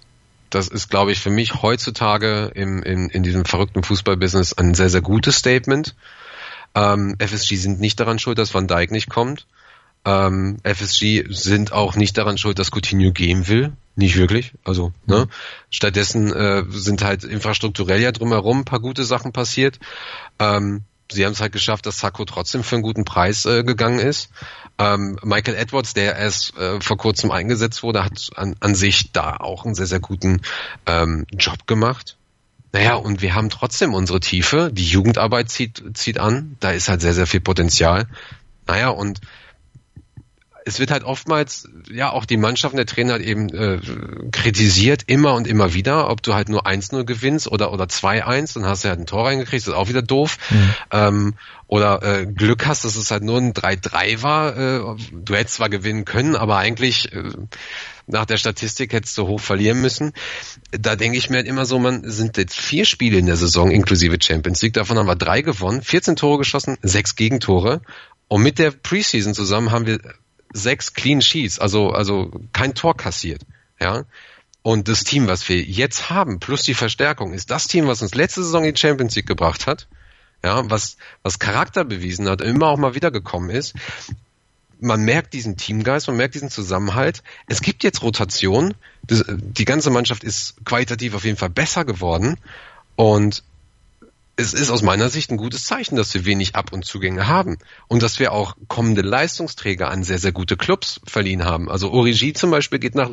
das 0.51 0.67
ist, 0.67 0.89
glaube 0.89 1.13
ich, 1.13 1.19
für 1.19 1.29
mich 1.29 1.61
heutzutage 1.61 2.51
im, 2.53 2.83
in, 2.83 3.09
in 3.09 3.23
diesem 3.23 3.45
verrückten 3.45 3.83
Fußballbusiness 3.83 4.51
ein 4.53 4.73
sehr, 4.73 4.89
sehr 4.89 5.01
gutes 5.01 5.37
Statement. 5.37 5.95
Ähm, 6.75 7.15
FSG 7.19 7.55
sind 7.55 7.79
nicht 7.79 7.99
daran 8.01 8.19
schuld, 8.19 8.37
dass 8.37 8.53
Van 8.53 8.67
Dijk 8.67 8.91
nicht 8.91 9.09
kommt. 9.09 9.47
Ähm, 10.03 10.57
FSG 10.63 11.25
sind 11.29 11.71
auch 11.71 11.95
nicht 11.95 12.17
daran 12.17 12.37
schuld, 12.37 12.59
dass 12.59 12.71
Coutinho 12.71 13.13
gehen 13.13 13.47
will. 13.47 13.71
Nicht 13.95 14.17
wirklich. 14.17 14.53
Also, 14.65 14.91
ne? 15.05 15.27
Stattdessen 15.69 16.33
äh, 16.33 16.63
sind 16.69 17.03
halt 17.03 17.23
infrastrukturell 17.23 18.01
ja 18.01 18.11
drumherum 18.11 18.59
ein 18.59 18.65
paar 18.65 18.79
gute 18.81 19.05
Sachen 19.05 19.31
passiert. 19.31 19.79
Ähm, 20.37 20.83
sie 21.11 21.25
haben 21.25 21.33
es 21.33 21.41
halt 21.41 21.51
geschafft, 21.51 21.85
dass 21.85 21.99
Sacco 21.99 22.25
trotzdem 22.25 22.63
für 22.63 22.75
einen 22.75 22.83
guten 22.83 23.05
Preis 23.05 23.45
äh, 23.45 23.63
gegangen 23.63 23.99
ist. 23.99 24.29
Ähm, 24.77 25.19
Michael 25.23 25.55
Edwards, 25.55 25.93
der 25.93 26.15
erst 26.15 26.57
äh, 26.57 26.81
vor 26.81 26.97
kurzem 26.97 27.31
eingesetzt 27.31 27.83
wurde, 27.83 28.03
hat 28.03 28.29
an, 28.35 28.55
an 28.59 28.75
sich 28.75 29.11
da 29.11 29.37
auch 29.37 29.65
einen 29.65 29.75
sehr, 29.75 29.87
sehr 29.87 29.99
guten 29.99 30.41
ähm, 30.85 31.25
Job 31.31 31.67
gemacht. 31.67 32.17
Naja, 32.73 32.95
und 32.95 33.21
wir 33.21 33.35
haben 33.35 33.49
trotzdem 33.49 33.93
unsere 33.93 34.21
Tiefe. 34.21 34.71
Die 34.71 34.85
Jugendarbeit 34.85 35.49
zieht, 35.49 35.83
zieht 35.93 36.19
an. 36.19 36.55
Da 36.61 36.71
ist 36.71 36.87
halt 36.87 37.01
sehr, 37.01 37.13
sehr 37.13 37.27
viel 37.27 37.41
Potenzial. 37.41 38.07
Naja, 38.65 38.89
und 38.89 39.19
es 40.65 40.79
wird 40.79 40.91
halt 40.91 41.03
oftmals, 41.03 41.67
ja, 41.89 42.11
auch 42.11 42.25
die 42.25 42.37
Mannschaften, 42.37 42.77
der 42.77 42.85
Trainer 42.85 43.15
hat 43.15 43.21
eben 43.21 43.49
äh, 43.49 43.79
kritisiert, 44.31 45.03
immer 45.07 45.33
und 45.33 45.47
immer 45.47 45.73
wieder, 45.73 46.09
ob 46.09 46.21
du 46.21 46.33
halt 46.33 46.49
nur 46.49 46.67
1-0 46.67 47.03
gewinnst 47.03 47.51
oder, 47.51 47.73
oder 47.73 47.85
2-1, 47.85 48.55
dann 48.55 48.65
hast 48.65 48.83
du 48.83 48.89
halt 48.89 48.99
ein 48.99 49.05
Tor 49.05 49.25
reingekriegt, 49.25 49.63
das 49.63 49.73
ist 49.73 49.73
auch 49.73 49.89
wieder 49.89 50.01
doof. 50.01 50.37
Mhm. 50.49 50.73
Ähm, 50.91 51.33
oder 51.67 52.03
äh, 52.03 52.25
Glück 52.25 52.67
hast, 52.67 52.83
dass 52.83 52.95
es 52.95 53.11
halt 53.11 53.23
nur 53.23 53.37
ein 53.37 53.53
3-3 53.53 54.21
war. 54.21 54.57
Äh, 54.57 54.95
du 55.11 55.35
hättest 55.35 55.55
zwar 55.55 55.69
gewinnen 55.69 56.05
können, 56.05 56.35
aber 56.35 56.57
eigentlich 56.57 57.13
äh, 57.13 57.23
nach 58.07 58.25
der 58.25 58.37
Statistik 58.37 58.93
hättest 58.93 59.17
du 59.17 59.27
hoch 59.27 59.39
verlieren 59.39 59.81
müssen. 59.81 60.11
Da 60.71 60.95
denke 60.95 61.17
ich 61.17 61.29
mir 61.29 61.37
halt 61.37 61.47
immer 61.47 61.65
so, 61.65 61.79
man 61.79 62.09
sind 62.09 62.37
jetzt 62.37 62.59
vier 62.59 62.85
Spiele 62.85 63.17
in 63.17 63.25
der 63.25 63.37
Saison 63.37 63.71
inklusive 63.71 64.17
Champions 64.21 64.61
League, 64.61 64.73
davon 64.73 64.97
haben 64.97 65.07
wir 65.07 65.15
drei 65.15 65.41
gewonnen, 65.41 65.81
14 65.81 66.17
Tore 66.17 66.39
geschossen, 66.39 66.77
sechs 66.81 67.15
Gegentore. 67.15 67.81
Und 68.27 68.43
mit 68.43 68.59
der 68.59 68.71
Preseason 68.71 69.33
zusammen 69.33 69.71
haben 69.71 69.85
wir 69.85 69.99
sechs 70.53 70.93
Clean 70.93 71.21
Sheets, 71.21 71.59
also, 71.59 71.91
also 71.91 72.31
kein 72.53 72.73
Tor 72.75 72.95
kassiert. 72.95 73.41
Ja. 73.79 74.05
Und 74.63 74.87
das 74.87 75.03
Team, 75.03 75.27
was 75.27 75.47
wir 75.49 75.61
jetzt 75.61 76.09
haben, 76.09 76.39
plus 76.39 76.61
die 76.63 76.75
Verstärkung, 76.75 77.33
ist 77.33 77.49
das 77.49 77.67
Team, 77.67 77.87
was 77.87 78.01
uns 78.01 78.13
letzte 78.13 78.43
Saison 78.43 78.63
in 78.63 78.73
die 78.73 78.79
Champions 78.79 79.15
League 79.15 79.25
gebracht 79.25 79.65
hat. 79.65 79.87
Ja, 80.43 80.69
was, 80.69 80.97
was 81.23 81.39
Charakter 81.39 81.83
bewiesen 81.83 82.27
hat, 82.27 82.41
immer 82.41 82.67
auch 82.67 82.77
mal 82.77 82.95
wiedergekommen 82.95 83.49
ist. 83.51 83.75
Man 84.79 85.03
merkt 85.03 85.33
diesen 85.33 85.57
Teamgeist, 85.57 86.07
man 86.07 86.17
merkt 86.17 86.33
diesen 86.33 86.49
Zusammenhalt. 86.49 87.21
Es 87.47 87.61
gibt 87.61 87.83
jetzt 87.83 88.01
Rotation. 88.01 88.73
Das, 89.05 89.23
die 89.27 89.65
ganze 89.65 89.91
Mannschaft 89.91 90.23
ist 90.23 90.55
qualitativ 90.65 91.13
auf 91.13 91.23
jeden 91.23 91.37
Fall 91.37 91.51
besser 91.51 91.85
geworden. 91.85 92.37
Und 92.95 93.43
es 94.37 94.53
ist 94.53 94.69
aus 94.69 94.81
meiner 94.81 95.09
Sicht 95.09 95.29
ein 95.29 95.37
gutes 95.37 95.65
Zeichen, 95.65 95.95
dass 95.95 96.13
wir 96.13 96.25
wenig 96.25 96.55
Ab- 96.55 96.71
und 96.71 96.85
Zugänge 96.85 97.27
haben 97.27 97.57
und 97.87 98.01
dass 98.01 98.19
wir 98.19 98.31
auch 98.31 98.55
kommende 98.67 99.01
Leistungsträger 99.01 99.89
an 99.89 100.03
sehr, 100.03 100.19
sehr 100.19 100.31
gute 100.31 100.57
Clubs 100.57 101.01
verliehen 101.05 101.43
haben. 101.43 101.69
Also 101.69 101.91
Origi 101.91 102.33
zum 102.33 102.49
Beispiel 102.49 102.79
geht 102.79 102.95
nach, 102.95 103.11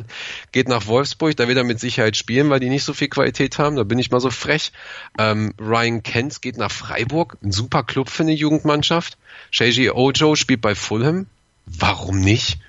geht 0.51 0.69
nach 0.69 0.87
Wolfsburg, 0.87 1.35
da 1.35 1.47
wird 1.47 1.57
er 1.57 1.63
mit 1.63 1.79
Sicherheit 1.79 2.15
spielen, 2.15 2.49
weil 2.49 2.59
die 2.59 2.69
nicht 2.69 2.83
so 2.83 2.93
viel 2.93 3.09
Qualität 3.09 3.59
haben, 3.59 3.75
da 3.75 3.83
bin 3.83 3.99
ich 3.99 4.11
mal 4.11 4.21
so 4.21 4.31
frech. 4.31 4.71
Ähm, 5.17 5.53
Ryan 5.59 6.03
Kent 6.03 6.41
geht 6.41 6.57
nach 6.57 6.71
Freiburg, 6.71 7.37
ein 7.43 7.51
super 7.51 7.83
Club 7.83 8.09
für 8.09 8.23
eine 8.23 8.33
Jugendmannschaft. 8.33 9.17
Sheiji 9.51 9.89
Ojo 9.91 10.35
spielt 10.35 10.61
bei 10.61 10.73
Fulham, 10.73 11.27
warum 11.65 12.21
nicht? 12.21 12.59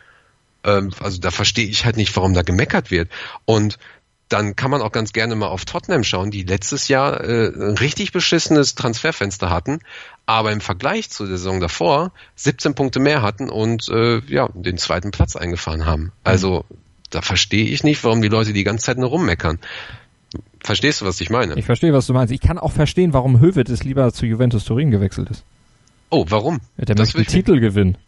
Ähm, 0.64 0.90
also 1.00 1.18
da 1.20 1.30
verstehe 1.30 1.66
ich 1.66 1.84
halt 1.84 1.96
nicht, 1.96 2.14
warum 2.16 2.34
da 2.34 2.42
gemeckert 2.42 2.90
wird. 2.90 3.10
Und 3.44 3.78
dann 4.30 4.56
kann 4.56 4.70
man 4.70 4.80
auch 4.80 4.92
ganz 4.92 5.12
gerne 5.12 5.34
mal 5.34 5.48
auf 5.48 5.64
Tottenham 5.64 6.04
schauen, 6.04 6.30
die 6.30 6.44
letztes 6.44 6.88
Jahr 6.88 7.22
äh, 7.22 7.48
ein 7.48 7.76
richtig 7.76 8.12
beschissenes 8.12 8.76
Transferfenster 8.76 9.50
hatten, 9.50 9.80
aber 10.24 10.52
im 10.52 10.60
Vergleich 10.60 11.10
zur 11.10 11.26
Saison 11.26 11.60
davor 11.60 12.12
17 12.36 12.74
Punkte 12.74 13.00
mehr 13.00 13.22
hatten 13.22 13.50
und 13.50 13.88
äh, 13.88 14.20
ja 14.26 14.48
den 14.54 14.78
zweiten 14.78 15.10
Platz 15.10 15.36
eingefahren 15.36 15.84
haben. 15.84 16.12
Also 16.22 16.64
da 17.10 17.22
verstehe 17.22 17.66
ich 17.66 17.82
nicht, 17.82 18.02
warum 18.04 18.22
die 18.22 18.28
Leute 18.28 18.52
die 18.52 18.64
ganze 18.64 18.86
Zeit 18.86 18.98
nur 18.98 19.08
rummeckern. 19.08 19.58
Verstehst 20.62 21.00
du, 21.00 21.06
was 21.06 21.20
ich 21.20 21.30
meine? 21.30 21.54
Ich 21.58 21.64
verstehe, 21.64 21.92
was 21.92 22.06
du 22.06 22.12
meinst. 22.12 22.32
Ich 22.32 22.40
kann 22.40 22.58
auch 22.58 22.72
verstehen, 22.72 23.12
warum 23.12 23.40
Höwedes 23.40 23.82
lieber 23.82 24.12
zu 24.12 24.26
Juventus 24.26 24.64
Turin 24.64 24.92
gewechselt 24.92 25.28
ist. 25.30 25.44
Oh, 26.10 26.24
warum? 26.28 26.60
Der 26.76 26.94
das 26.94 27.14
möchte 27.14 27.32
Titel 27.32 27.58
gewinnen. 27.58 27.98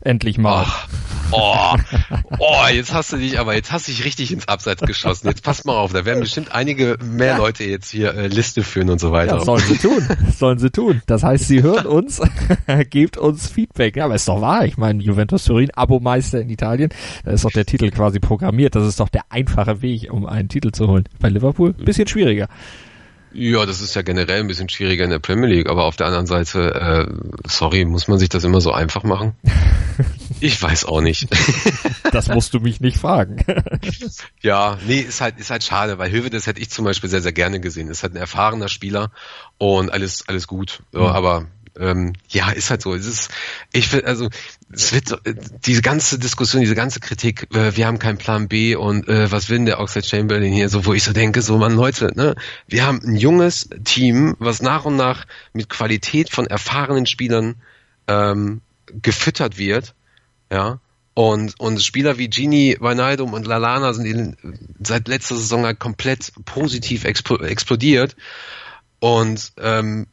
Endlich 0.00 0.38
mal. 0.38 0.66
Oh, 1.30 1.74
oh, 2.38 2.66
jetzt 2.72 2.94
hast 2.94 3.12
du 3.12 3.18
dich, 3.18 3.38
aber 3.38 3.54
jetzt 3.54 3.70
hast 3.70 3.86
du 3.86 3.92
dich 3.92 4.04
richtig 4.04 4.32
ins 4.32 4.48
Abseits 4.48 4.80
geschossen. 4.80 5.28
Jetzt 5.28 5.42
pass 5.42 5.64
mal 5.64 5.76
auf, 5.76 5.92
da 5.92 6.04
werden 6.06 6.20
bestimmt 6.20 6.52
einige 6.52 6.96
mehr 7.04 7.36
Leute 7.36 7.64
jetzt 7.64 7.90
hier 7.90 8.14
äh, 8.14 8.28
Liste 8.28 8.62
führen 8.62 8.88
und 8.88 8.98
so 8.98 9.12
weiter. 9.12 9.36
Ja, 9.36 9.44
sollen 9.44 9.60
sie 9.60 9.76
tun. 9.76 10.08
sollen 10.38 10.58
sie 10.58 10.70
tun. 10.70 11.02
Das 11.06 11.22
heißt, 11.24 11.46
sie 11.46 11.62
hören 11.62 11.86
uns, 11.86 12.22
gebt 12.90 13.18
uns 13.18 13.48
Feedback. 13.48 13.96
Ja, 13.96 14.06
aber 14.06 14.14
ist 14.14 14.28
doch 14.28 14.40
wahr. 14.40 14.64
Ich 14.64 14.78
meine, 14.78 15.02
Juventus 15.02 15.44
Turin, 15.44 15.70
Abo-Meister 15.74 16.40
in 16.40 16.48
Italien, 16.48 16.90
da 17.24 17.32
ist 17.32 17.44
doch 17.44 17.50
der 17.50 17.66
Titel 17.66 17.90
quasi 17.90 18.20
programmiert. 18.20 18.74
Das 18.74 18.86
ist 18.86 19.00
doch 19.00 19.08
der 19.10 19.24
einfache 19.28 19.82
Weg, 19.82 20.10
um 20.10 20.24
einen 20.24 20.48
Titel 20.48 20.70
zu 20.70 20.86
holen. 20.86 21.04
Bei 21.20 21.28
Liverpool 21.28 21.74
bisschen 21.74 22.06
schwieriger. 22.06 22.48
Ja, 23.32 23.66
das 23.66 23.80
ist 23.80 23.94
ja 23.94 24.02
generell 24.02 24.40
ein 24.40 24.46
bisschen 24.46 24.68
schwieriger 24.68 25.04
in 25.04 25.10
der 25.10 25.18
Premier 25.18 25.48
League, 25.48 25.68
aber 25.68 25.84
auf 25.84 25.96
der 25.96 26.06
anderen 26.06 26.26
Seite, 26.26 26.74
äh, 26.74 27.48
sorry, 27.48 27.84
muss 27.84 28.08
man 28.08 28.18
sich 28.18 28.28
das 28.28 28.44
immer 28.44 28.60
so 28.60 28.72
einfach 28.72 29.04
machen? 29.04 29.34
Ich 30.40 30.62
weiß 30.62 30.84
auch 30.84 31.00
nicht. 31.00 31.26
Das 32.12 32.28
musst 32.28 32.54
du 32.54 32.60
mich 32.60 32.80
nicht 32.80 32.96
fragen. 32.96 33.44
Ja, 34.40 34.78
nee, 34.86 35.00
ist 35.00 35.20
halt, 35.20 35.38
ist 35.38 35.50
halt 35.50 35.64
schade, 35.64 35.98
weil 35.98 36.12
Höwe, 36.12 36.30
das 36.30 36.46
hätte 36.46 36.60
ich 36.60 36.70
zum 36.70 36.84
Beispiel 36.84 37.10
sehr, 37.10 37.20
sehr 37.20 37.32
gerne 37.32 37.58
gesehen. 37.58 37.88
Ist 37.88 38.04
halt 38.04 38.14
ein 38.14 38.18
erfahrener 38.18 38.68
Spieler 38.68 39.10
und 39.58 39.90
alles, 39.92 40.28
alles 40.28 40.46
gut. 40.46 40.82
Ja, 40.92 41.00
mhm. 41.00 41.06
Aber 41.06 41.46
ähm, 41.78 42.12
ja, 42.28 42.50
ist 42.50 42.70
halt 42.70 42.82
so. 42.82 42.94
Es 42.94 43.06
ist, 43.06 43.30
ich 43.72 43.88
finde, 43.88 44.06
also 44.06 44.28
es 44.72 44.92
wird 44.92 45.12
äh, 45.26 45.34
diese 45.64 45.82
ganze 45.82 46.18
Diskussion, 46.18 46.60
diese 46.60 46.74
ganze 46.74 47.00
Kritik, 47.00 47.48
äh, 47.54 47.76
wir 47.76 47.86
haben 47.86 47.98
keinen 47.98 48.18
Plan 48.18 48.48
B 48.48 48.74
und 48.74 49.08
äh, 49.08 49.30
was 49.30 49.48
will 49.48 49.58
denn 49.58 49.66
der 49.66 49.80
Oxford 49.80 50.06
Chamberlain 50.06 50.52
hier, 50.52 50.68
so 50.68 50.86
wo 50.86 50.94
ich 50.94 51.04
so 51.04 51.12
denke, 51.12 51.42
so 51.42 51.56
man 51.58 51.74
Leute, 51.74 52.12
ne, 52.14 52.34
wir 52.66 52.86
haben 52.86 53.00
ein 53.02 53.16
junges 53.16 53.68
Team, 53.84 54.36
was 54.38 54.62
nach 54.62 54.84
und 54.84 54.96
nach 54.96 55.26
mit 55.52 55.68
Qualität 55.68 56.30
von 56.30 56.46
erfahrenen 56.46 57.06
Spielern 57.06 57.56
ähm, 58.06 58.60
gefüttert 58.86 59.58
wird, 59.58 59.94
ja, 60.52 60.80
Und, 61.14 61.58
und 61.58 61.82
Spieler 61.82 62.16
wie 62.16 62.28
Gini, 62.28 62.76
Wijnaldum 62.80 63.32
und 63.32 63.44
Lalana 63.44 63.92
sind 63.92 64.04
die 64.04 64.36
seit 64.80 65.08
letzter 65.08 65.34
Saison 65.34 65.64
halt 65.64 65.80
komplett 65.80 66.32
positiv 66.44 67.04
explodiert. 67.04 68.14
Und 69.00 69.52
ähm, 69.60 70.06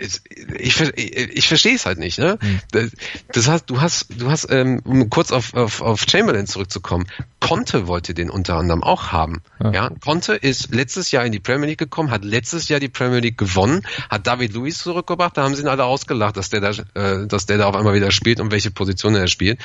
ich, 0.00 0.20
ich, 0.58 0.80
ich 0.96 1.48
verstehe 1.48 1.74
es 1.74 1.86
halt 1.86 1.98
nicht. 1.98 2.18
Ne? 2.18 2.38
Hm. 2.40 2.90
Das, 3.32 3.48
heißt, 3.48 3.68
du 3.68 3.80
hast, 3.80 4.06
du 4.16 4.30
hast, 4.30 4.48
ähm, 4.50 4.80
um 4.84 5.10
kurz 5.10 5.30
auf, 5.30 5.54
auf, 5.54 5.80
auf 5.80 6.04
Chamberlain 6.08 6.46
zurückzukommen, 6.46 7.06
Conte 7.40 7.86
wollte 7.86 8.14
den 8.14 8.30
unter 8.30 8.56
anderem 8.56 8.82
auch 8.82 9.12
haben. 9.12 9.42
Ja. 9.62 9.72
ja. 9.72 9.90
Conte 10.00 10.34
ist 10.34 10.74
letztes 10.74 11.10
Jahr 11.10 11.24
in 11.24 11.32
die 11.32 11.40
Premier 11.40 11.68
League 11.68 11.78
gekommen, 11.78 12.10
hat 12.10 12.24
letztes 12.24 12.68
Jahr 12.68 12.80
die 12.80 12.88
Premier 12.88 13.20
League 13.20 13.38
gewonnen, 13.38 13.82
hat 14.08 14.26
David 14.26 14.52
Luiz 14.52 14.78
zurückgebracht, 14.78 15.36
da 15.36 15.42
haben 15.42 15.54
sie 15.54 15.62
ihn 15.62 15.68
alle 15.68 15.84
ausgelacht, 15.84 16.36
dass 16.36 16.50
der 16.50 16.60
da, 16.60 16.70
äh, 16.94 17.26
dass 17.26 17.46
der 17.46 17.58
da 17.58 17.66
auf 17.66 17.76
einmal 17.76 17.94
wieder 17.94 18.10
spielt 18.10 18.40
und 18.40 18.50
welche 18.50 18.70
Position 18.70 19.14
er 19.14 19.26
spielt. 19.26 19.58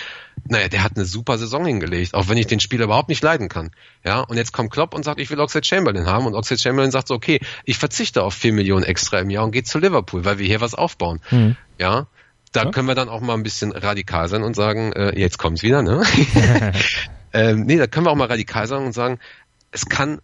Naja, 0.47 0.67
der 0.67 0.83
hat 0.83 0.95
eine 0.95 1.05
super 1.05 1.37
Saison 1.37 1.65
hingelegt, 1.65 2.13
auch 2.13 2.29
wenn 2.29 2.37
ich 2.37 2.47
den 2.47 2.59
Spieler 2.59 2.85
überhaupt 2.85 3.09
nicht 3.09 3.23
leiden 3.23 3.49
kann. 3.49 3.71
Ja, 4.03 4.21
und 4.21 4.37
jetzt 4.37 4.53
kommt 4.53 4.71
Klopp 4.71 4.93
und 4.93 5.03
sagt, 5.03 5.19
ich 5.19 5.29
will 5.29 5.39
Oxford 5.39 5.65
Chamberlain 5.65 6.07
haben 6.07 6.25
und 6.25 6.35
Oxford 6.35 6.59
Chamberlain 6.59 6.91
sagt 6.91 7.09
so, 7.09 7.13
okay, 7.13 7.39
ich 7.65 7.77
verzichte 7.77 8.23
auf 8.23 8.33
vier 8.33 8.53
Millionen 8.53 8.83
extra 8.83 9.19
im 9.19 9.29
Jahr 9.29 9.43
und 9.43 9.51
gehe 9.51 9.63
zu 9.63 9.79
Liverpool 9.79 10.25
weil 10.25 10.39
wir 10.39 10.47
hier 10.47 10.61
was 10.61 10.75
aufbauen. 10.75 11.19
Mhm. 11.29 11.55
Ja, 11.79 12.07
da 12.51 12.71
können 12.71 12.87
wir 12.87 12.95
dann 12.95 13.09
auch 13.09 13.19
mal 13.19 13.33
ein 13.33 13.43
bisschen 13.43 13.73
radikal 13.73 14.29
sein 14.29 14.41
und 14.41 14.55
sagen, 14.55 14.93
äh, 14.93 15.19
jetzt 15.19 15.37
kommt's 15.37 15.61
wieder, 15.61 15.81
ne? 15.81 16.03
ähm, 17.35 17.65
nee, 17.65 17.75
da 17.77 17.85
können 17.85 18.05
wir 18.05 18.11
auch 18.11 18.15
mal 18.15 18.27
radikal 18.27 18.65
sein 18.65 18.85
und 18.85 18.93
sagen, 18.93 19.19
es 19.71 19.87
kann 19.87 20.21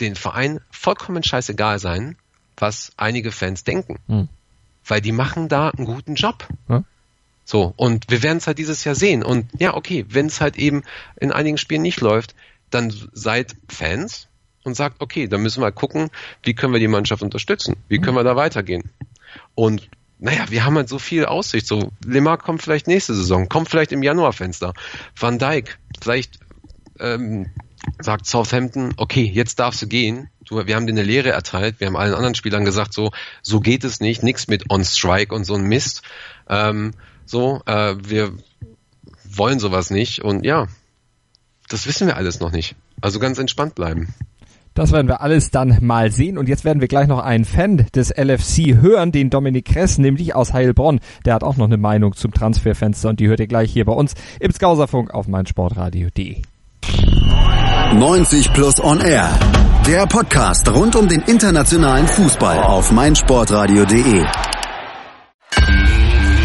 den 0.00 0.16
Verein 0.16 0.60
vollkommen 0.70 1.22
scheißegal 1.22 1.78
sein, 1.78 2.16
was 2.56 2.90
einige 2.96 3.30
Fans 3.30 3.62
denken. 3.62 4.00
Mhm. 4.08 4.28
Weil 4.84 5.00
die 5.00 5.12
machen 5.12 5.48
da 5.48 5.68
einen 5.68 5.86
guten 5.86 6.16
Job. 6.16 6.48
Ja. 6.68 6.82
So, 7.44 7.72
und 7.76 8.10
wir 8.10 8.24
werden 8.24 8.38
es 8.38 8.48
halt 8.48 8.58
dieses 8.58 8.82
Jahr 8.82 8.96
sehen. 8.96 9.22
Und 9.22 9.46
ja, 9.58 9.74
okay, 9.74 10.04
wenn 10.08 10.26
es 10.26 10.40
halt 10.40 10.56
eben 10.56 10.82
in 11.16 11.30
einigen 11.30 11.56
Spielen 11.56 11.82
nicht 11.82 12.00
läuft, 12.00 12.34
dann 12.70 12.92
seid 13.12 13.54
Fans 13.68 14.26
und 14.64 14.74
sagt, 14.74 15.00
okay, 15.00 15.28
dann 15.28 15.42
müssen 15.42 15.62
wir 15.62 15.70
gucken, 15.72 16.10
wie 16.42 16.54
können 16.54 16.72
wir 16.72 16.80
die 16.80 16.88
Mannschaft 16.88 17.22
unterstützen? 17.22 17.76
Wie 17.88 17.98
können 17.98 18.16
wir 18.16 18.24
da 18.24 18.34
weitergehen? 18.36 18.90
Und 19.54 19.88
naja, 20.20 20.44
wir 20.48 20.64
haben 20.64 20.76
halt 20.76 20.88
so 20.88 20.98
viel 20.98 21.24
Aussicht. 21.24 21.66
So, 21.66 21.92
Lemar 22.04 22.38
kommt 22.38 22.62
vielleicht 22.62 22.86
nächste 22.86 23.14
Saison, 23.14 23.48
kommt 23.48 23.68
vielleicht 23.68 23.92
im 23.92 24.02
Januarfenster. 24.02 24.74
Van 25.18 25.38
Dijk, 25.38 25.78
vielleicht 26.00 26.38
ähm, 26.98 27.50
sagt 28.00 28.26
Southampton, 28.26 28.94
okay, 28.96 29.22
jetzt 29.22 29.58
darfst 29.58 29.82
du 29.82 29.86
gehen. 29.86 30.28
Du, 30.44 30.66
wir 30.66 30.76
haben 30.76 30.86
dir 30.86 30.92
eine 30.92 31.02
Lehre 31.02 31.30
erteilt. 31.30 31.80
Wir 31.80 31.86
haben 31.86 31.96
allen 31.96 32.14
anderen 32.14 32.34
Spielern 32.34 32.64
gesagt, 32.64 32.92
so, 32.92 33.10
so 33.42 33.60
geht 33.60 33.84
es 33.84 34.00
nicht. 34.00 34.22
Nichts 34.22 34.48
mit 34.48 34.70
On 34.70 34.84
Strike 34.84 35.34
und 35.34 35.44
so 35.44 35.54
ein 35.54 35.62
Mist. 35.62 36.02
Ähm, 36.48 36.92
so, 37.24 37.62
äh, 37.66 37.96
wir 38.02 38.36
wollen 39.24 39.60
sowas 39.60 39.90
nicht. 39.90 40.22
Und 40.22 40.44
ja, 40.44 40.66
das 41.68 41.86
wissen 41.86 42.06
wir 42.06 42.16
alles 42.16 42.40
noch 42.40 42.52
nicht. 42.52 42.74
Also 43.00 43.18
ganz 43.18 43.38
entspannt 43.38 43.74
bleiben. 43.74 44.14
Das 44.74 44.92
werden 44.92 45.08
wir 45.08 45.20
alles 45.20 45.50
dann 45.50 45.78
mal 45.80 46.10
sehen. 46.10 46.38
Und 46.38 46.48
jetzt 46.48 46.64
werden 46.64 46.80
wir 46.80 46.88
gleich 46.88 47.08
noch 47.08 47.18
einen 47.18 47.44
Fan 47.44 47.86
des 47.94 48.10
LFC 48.10 48.80
hören, 48.80 49.12
den 49.12 49.30
Dominik 49.30 49.66
Kress, 49.66 49.98
nämlich 49.98 50.34
aus 50.34 50.52
Heilbronn. 50.52 51.00
Der 51.24 51.34
hat 51.34 51.44
auch 51.44 51.56
noch 51.56 51.66
eine 51.66 51.76
Meinung 51.76 52.14
zum 52.14 52.32
Transferfenster 52.32 53.08
und 53.08 53.20
die 53.20 53.28
hört 53.28 53.40
ihr 53.40 53.46
gleich 53.46 53.72
hier 53.72 53.84
bei 53.84 53.92
uns 53.92 54.14
im 54.38 54.52
Skauserfunk 54.52 55.12
auf 55.12 55.28
meinsportradio.de. 55.28 56.42
90 57.94 58.52
Plus 58.52 58.82
On 58.82 59.00
Air. 59.00 59.28
Der 59.86 60.06
Podcast 60.06 60.72
rund 60.72 60.94
um 60.94 61.08
den 61.08 61.22
internationalen 61.22 62.06
Fußball 62.06 62.58
auf 62.58 62.92
meinsportradio.de 62.92 64.24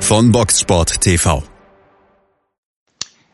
von 0.00 0.32
Boxsport 0.32 1.00
TV. 1.00 1.42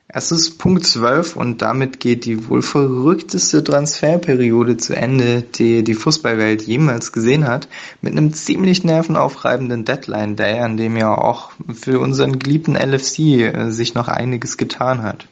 Es 0.08 0.30
ist 0.30 0.58
Punkt 0.58 0.86
12 0.86 1.36
und 1.36 1.62
damit 1.62 2.00
geht 2.00 2.24
die 2.24 2.48
wohl 2.48 2.62
verrückteste 2.62 3.62
Transferperiode 3.62 4.76
zu 4.76 4.94
Ende, 4.94 5.42
die 5.42 5.82
die 5.82 5.94
Fußballwelt 5.94 6.62
jemals 6.62 7.12
gesehen 7.12 7.46
hat, 7.46 7.68
mit 8.02 8.12
einem 8.12 8.32
ziemlich 8.32 8.84
nervenaufreibenden 8.84 9.84
Deadline 9.84 10.36
Day, 10.36 10.60
an 10.60 10.76
dem 10.76 10.96
ja 10.96 11.16
auch 11.16 11.50
für 11.74 12.00
unseren 12.00 12.38
geliebten 12.38 12.76
LFC 12.76 13.18
äh, 13.18 13.70
sich 13.70 13.94
noch 13.94 14.08
einiges 14.08 14.56
getan 14.56 15.02
hat. 15.02 15.26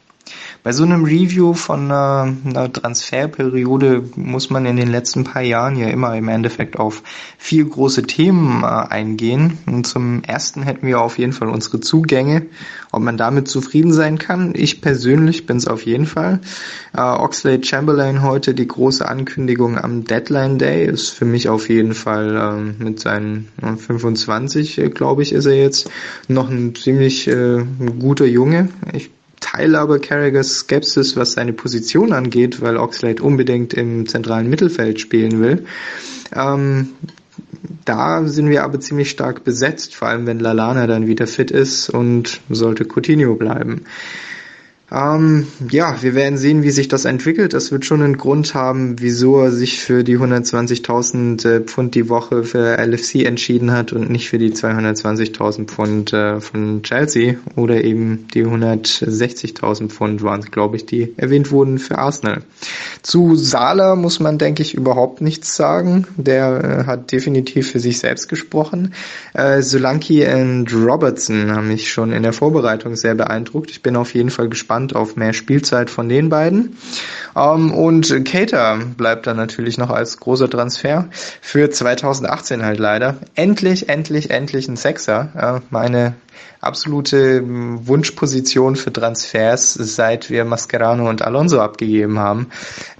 Bei 0.64 0.72
so 0.72 0.83
einem 0.83 1.05
Review 1.05 1.53
von 1.53 1.90
einer, 1.90 2.35
einer, 2.42 2.72
Transferperiode 2.72 4.03
muss 4.16 4.48
man 4.48 4.64
in 4.64 4.77
den 4.77 4.88
letzten 4.88 5.22
paar 5.22 5.42
Jahren 5.42 5.77
ja 5.77 5.88
immer 5.88 6.16
im 6.16 6.29
Endeffekt 6.29 6.79
auf 6.79 7.03
vier 7.37 7.66
große 7.66 8.05
Themen 8.05 8.62
äh, 8.62 8.66
eingehen. 8.66 9.59
Und 9.66 9.87
zum 9.87 10.22
ersten 10.22 10.62
hätten 10.62 10.87
wir 10.87 11.03
auf 11.03 11.18
jeden 11.18 11.35
Fall 11.35 11.48
unsere 11.50 11.81
Zugänge. 11.81 12.46
Ob 12.92 13.03
man 13.03 13.18
damit 13.18 13.46
zufrieden 13.46 13.92
sein 13.92 14.16
kann, 14.16 14.55
ich 14.57 14.81
persönlich 14.81 15.44
bin 15.44 15.59
es 15.59 15.68
auf 15.68 15.85
jeden 15.85 16.07
Fall. 16.07 16.40
Äh, 16.96 17.03
Oxlade 17.03 17.62
Chamberlain 17.62 18.22
heute 18.22 18.55
die 18.55 18.66
große 18.66 19.07
Ankündigung 19.07 19.77
am 19.77 20.05
Deadline 20.05 20.59
Day 20.59 20.87
ist 20.87 21.11
für 21.11 21.27
mich 21.27 21.50
auf 21.50 21.68
jeden 21.68 21.92
Fall 21.92 22.37
äh, 22.81 22.83
mit 22.83 23.00
seinen 23.00 23.50
25, 23.61 24.79
äh, 24.79 24.88
glaube 24.88 25.24
ich, 25.24 25.35
ist 25.35 25.44
er 25.44 25.61
jetzt 25.61 25.90
noch 26.29 26.48
ein 26.48 26.74
ziemlich 26.74 27.29
äh, 27.29 27.62
guter 28.00 28.24
Junge. 28.24 28.70
Ich 28.94 29.11
teile 29.44 29.78
aber 29.78 29.98
Carragers 29.98 30.61
Skepsis, 30.61 31.16
was 31.16 31.35
seine 31.35 31.52
Position 31.52 32.14
angeht, 32.14 32.62
weil 32.62 32.78
Oxlade 32.78 33.22
unbedingt 33.22 33.74
im 33.74 34.07
zentralen 34.09 34.48
Mittelfeld 34.48 35.00
spielen 35.00 35.40
will. 35.40 35.66
Ähm, 36.35 36.90
da 37.85 38.26
sind 38.26 38.48
wir 38.48 38.64
aber 38.64 38.80
ziemlich 38.80 39.11
stark 39.11 39.44
besetzt, 39.44 39.94
vor 39.94 40.09
allem 40.09 40.26
wenn 40.26 40.40
Lalana 40.40 40.87
dann 40.87 41.07
wieder 41.07 41.26
fit 41.26 41.50
ist 41.50 41.90
und 41.90 42.40
sollte 42.48 42.87
Coutinho 42.87 43.35
bleiben. 43.35 43.83
Ähm, 44.94 45.48
ja, 45.70 46.00
wir 46.02 46.14
werden 46.14 46.38
sehen, 46.38 46.62
wie 46.62 46.70
sich 46.70 46.87
das 46.87 47.04
entwickelt. 47.04 47.52
Das 47.52 47.72
wird 47.72 47.85
schon 47.85 48.00
einen 48.00 48.16
Grund 48.16 48.54
haben, 48.54 49.00
wieso 49.00 49.40
er 49.40 49.50
sich 49.50 49.80
für 49.80 50.04
die 50.04 50.16
120.000 50.16 51.48
äh, 51.48 51.61
Pfund 51.62 51.96
die 51.96 52.09
Woche 52.09 52.44
für 52.44 52.78
LFC 52.78 53.24
entschieden 53.24 53.72
hat 53.72 53.92
und 53.92 54.09
nicht 54.09 54.28
für 54.28 54.38
die 54.38 54.52
220.000 54.52 55.64
Pfund 55.66 56.12
äh, 56.12 56.40
von 56.40 56.85
Chelsea 56.85 57.35
oder 57.57 57.83
eben 57.83 58.28
die 58.35 58.46
160.000 58.46 59.88
Pfund 59.88 60.22
waren 60.22 60.40
es, 60.40 60.52
glaube 60.52 60.76
ich, 60.76 60.87
die 60.87 61.12
erwähnt 61.16 61.50
wurden 61.50 61.78
für 61.78 61.98
Arsenal. 61.98 62.42
Zu 63.02 63.35
Sala 63.35 63.96
muss 63.96 64.20
man, 64.20 64.38
denke 64.38 64.62
ich, 64.62 64.74
überhaupt 64.74 65.20
nichts 65.20 65.57
sagen. 65.57 66.07
Der 66.16 66.85
äh, 66.85 66.87
hat 66.87 67.11
definitiv 67.11 67.72
für 67.72 67.80
sich 67.80 67.98
selbst 67.98 68.28
gesprochen. 68.28 68.94
Äh, 69.33 69.61
Solanki 69.61 70.24
und 70.24 70.72
Robertson 70.72 71.50
haben 71.50 71.66
mich 71.66 71.90
schon 71.90 72.12
in 72.12 72.22
der 72.22 72.33
Vorbereitung 72.33 72.94
sehr 72.94 73.16
beeindruckt. 73.16 73.70
Ich 73.70 73.83
bin 73.83 73.96
auf 73.96 74.14
jeden 74.14 74.30
Fall 74.30 74.48
gespannt, 74.48 74.84
gespannt 74.85 74.97
auf 74.97 75.16
mehr 75.16 75.33
Spielzeit 75.33 75.90
von 75.90 76.09
den 76.09 76.29
beiden. 76.29 76.77
Ähm, 77.37 77.73
und 77.73 78.25
Cater 78.25 78.79
bleibt 78.97 79.27
dann 79.27 79.37
natürlich 79.37 79.79
noch 79.79 79.90
als 79.90 80.18
großer 80.18 80.49
Transfer 80.49 81.09
für 81.40 81.70
2018 81.70 82.64
halt 82.64 82.79
leider. 82.79 83.16
Endlich, 83.35 83.88
endlich, 83.88 84.31
endlich 84.31 84.68
ein 84.68 84.77
Sechser. 84.77 85.29
Äh, 85.35 85.66
meine 85.70 86.14
absolute 86.61 87.42
Wunschposition 87.44 88.77
für 88.77 88.92
Transfers, 88.92 89.75
seit 89.75 90.31
wir 90.31 90.44
Mascherano 90.44 91.09
und 91.09 91.23
Alonso 91.23 91.61
abgegeben 91.61 92.18
haben, 92.18 92.49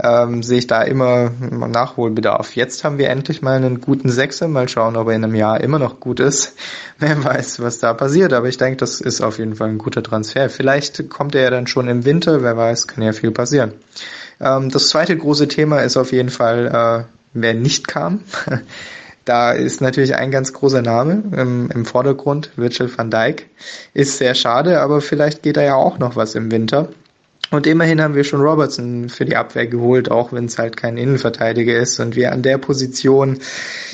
ähm, 0.03 0.43
sehe 0.43 0.59
ich 0.59 0.67
da 0.67 0.83
immer 0.83 1.31
Nachholbedarf. 1.31 2.55
Jetzt 2.57 2.85
haben 2.85 2.99
wir 2.99 3.09
endlich 3.11 3.43
mal 3.43 3.57
einen 3.57 3.81
guten 3.81 4.11
Sechser. 4.11 4.49
Mal 4.49 4.69
schauen, 4.69 4.97
ob 4.97 5.09
er 5.09 5.15
in 5.15 5.25
einem 5.25 5.35
Jahr 5.35 5.61
immer 5.61 5.79
noch 5.79 6.01
gut 6.01 6.21
ist. 6.21 6.55
Wer 6.99 7.23
weiß, 7.25 7.61
was 7.61 7.79
da 7.79 7.95
passiert. 7.95 8.33
Aber 8.33 8.49
ich 8.49 8.59
denke, 8.59 8.77
das 8.77 9.01
ist 9.01 9.21
auf 9.21 9.39
jeden 9.39 9.57
Fall 9.57 9.71
ein 9.71 9.79
guter 9.79 10.03
Transfer. 10.03 10.51
Vielleicht 10.51 11.09
kommt 11.09 11.35
er 11.35 11.43
ja 11.43 11.51
dann 11.51 11.67
schon 11.67 11.89
im 11.89 12.05
Winter. 12.05 12.43
Wer 12.43 12.57
weiß, 12.57 12.87
kann 12.87 13.03
ja 13.03 13.13
viel 13.13 13.31
passieren. 13.31 13.73
Ähm, 14.41 14.71
das 14.71 14.89
zweite 14.89 15.17
große 15.17 15.49
Thema 15.49 15.81
ist 15.81 15.97
auf 15.97 16.13
jeden 16.13 16.31
Fall, 16.31 16.67
äh, 16.67 17.05
wer 17.33 17.55
nicht 17.55 17.89
kam. 17.89 18.21
Da 19.25 19.53
ist 19.53 19.81
natürlich 19.81 20.15
ein 20.15 20.31
ganz 20.31 20.53
großer 20.53 20.83
Name 20.83 21.23
im, 21.37 21.71
im 21.71 21.85
Vordergrund, 21.87 22.51
Virgil 22.57 22.91
van 22.95 23.11
Dijk. 23.11 23.49
Ist 23.95 24.19
sehr 24.19 24.35
schade, 24.35 24.81
aber 24.81 25.01
vielleicht 25.01 25.43
geht 25.43 25.57
da 25.57 25.63
ja 25.63 25.77
auch 25.77 25.99
noch 25.99 26.17
was 26.17 26.35
im 26.35 26.51
Winter. 26.51 26.91
Und 27.51 27.67
immerhin 27.67 28.01
haben 28.01 28.15
wir 28.15 28.25
schon 28.25 28.41
Robertson 28.41 29.09
für 29.09 29.25
die 29.25 29.37
Abwehr 29.37 29.67
geholt, 29.67 30.11
auch 30.11 30.33
wenn 30.33 30.47
es 30.47 30.59
halt 30.59 30.77
kein 30.77 30.97
Innenverteidiger 30.97 31.77
ist 31.77 32.01
und 32.01 32.17
wir 32.17 32.33
an 32.33 32.43
der 32.43 32.59
Position 32.59 33.39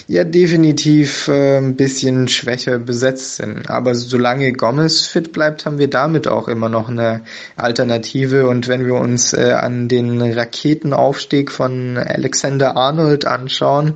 ja 0.07 0.25
definitiv 0.25 1.29
äh, 1.29 1.59
ein 1.59 1.77
bisschen 1.77 2.29
schwächer 2.29 2.79
besetzt 2.79 3.37
sind. 3.37 3.69
Aber 3.69 3.95
solange 3.95 4.53
Gomez 4.53 5.07
fit 5.07 5.33
bleibt, 5.33 5.67
haben 5.67 5.79
wir 5.79 5.89
damit 5.89 6.27
auch 6.27 6.49
immer 6.49 6.69
noch 6.69 6.89
eine 6.89 7.23
Alternative. 7.57 8.49
Und 8.49 8.67
wenn 8.67 8.87
wir 8.87 8.95
uns 8.95 9.33
äh, 9.33 9.53
an 9.53 9.89
den 9.89 10.21
Raketenaufstieg 10.21 11.51
von 11.51 11.97
Alexander 11.97 12.77
Arnold 12.77 13.25
anschauen, 13.25 13.95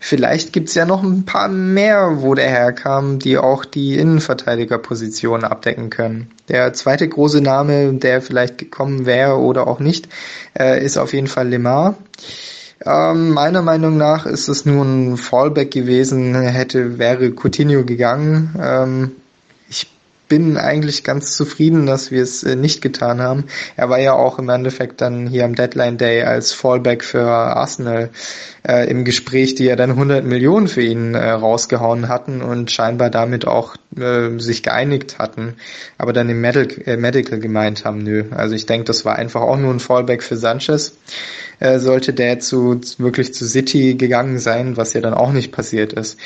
vielleicht 0.00 0.52
gibt's 0.52 0.74
ja 0.74 0.84
noch 0.84 1.02
ein 1.02 1.24
paar 1.24 1.48
mehr, 1.48 2.18
wo 2.22 2.34
der 2.34 2.48
herkam, 2.48 3.18
die 3.18 3.38
auch 3.38 3.64
die 3.64 3.96
Innenverteidigerposition 3.96 5.44
abdecken 5.44 5.90
können. 5.90 6.30
Der 6.48 6.72
zweite 6.74 7.08
große 7.08 7.40
Name, 7.40 7.94
der 7.94 8.22
vielleicht 8.22 8.58
gekommen 8.58 8.85
wäre 9.06 9.38
oder 9.38 9.66
auch 9.66 9.80
nicht, 9.80 10.08
äh, 10.58 10.84
ist 10.84 10.96
auf 10.96 11.12
jeden 11.12 11.26
Fall 11.26 11.48
Lemar. 11.48 11.94
Ähm, 12.84 13.30
meiner 13.30 13.62
Meinung 13.62 13.96
nach 13.96 14.26
ist 14.26 14.48
es 14.48 14.66
nur 14.66 14.84
ein 14.84 15.16
Fallback 15.16 15.70
gewesen, 15.70 16.34
hätte, 16.34 16.98
wäre 16.98 17.30
Coutinho 17.32 17.84
gegangen. 17.84 18.54
Ähm, 18.60 19.12
bin 20.28 20.56
eigentlich 20.56 21.04
ganz 21.04 21.36
zufrieden, 21.36 21.86
dass 21.86 22.10
wir 22.10 22.22
es 22.22 22.42
äh, 22.42 22.56
nicht 22.56 22.82
getan 22.82 23.20
haben. 23.20 23.44
Er 23.76 23.88
war 23.88 24.00
ja 24.00 24.14
auch 24.14 24.38
im 24.38 24.48
Endeffekt 24.48 25.00
dann 25.00 25.26
hier 25.26 25.44
am 25.44 25.54
Deadline 25.54 25.98
Day 25.98 26.22
als 26.22 26.52
Fallback 26.52 27.04
für 27.04 27.24
Arsenal 27.26 28.10
äh, 28.66 28.90
im 28.90 29.04
Gespräch, 29.04 29.54
die 29.54 29.64
ja 29.64 29.76
dann 29.76 29.90
100 29.90 30.24
Millionen 30.24 30.68
für 30.68 30.82
ihn 30.82 31.14
äh, 31.14 31.30
rausgehauen 31.30 32.08
hatten 32.08 32.42
und 32.42 32.70
scheinbar 32.70 33.10
damit 33.10 33.46
auch 33.46 33.76
äh, 33.96 34.38
sich 34.38 34.62
geeinigt 34.62 35.18
hatten, 35.18 35.54
aber 35.98 36.12
dann 36.12 36.28
im 36.28 36.40
Medical, 36.40 36.82
äh, 36.86 36.96
Medical 36.96 37.38
gemeint 37.38 37.84
haben, 37.84 37.98
nö. 37.98 38.24
Also 38.30 38.54
ich 38.54 38.66
denke, 38.66 38.86
das 38.86 39.04
war 39.04 39.16
einfach 39.16 39.42
auch 39.42 39.56
nur 39.56 39.72
ein 39.72 39.80
Fallback 39.80 40.22
für 40.22 40.36
Sanchez. 40.36 40.96
Sollte 41.58 42.12
der 42.12 42.38
zu 42.38 42.82
wirklich 42.98 43.32
zu 43.32 43.46
City 43.46 43.94
gegangen 43.94 44.38
sein, 44.38 44.76
was 44.76 44.92
ja 44.92 45.00
dann 45.00 45.14
auch 45.14 45.32
nicht 45.32 45.52
passiert 45.52 45.94
ist. 45.94 46.18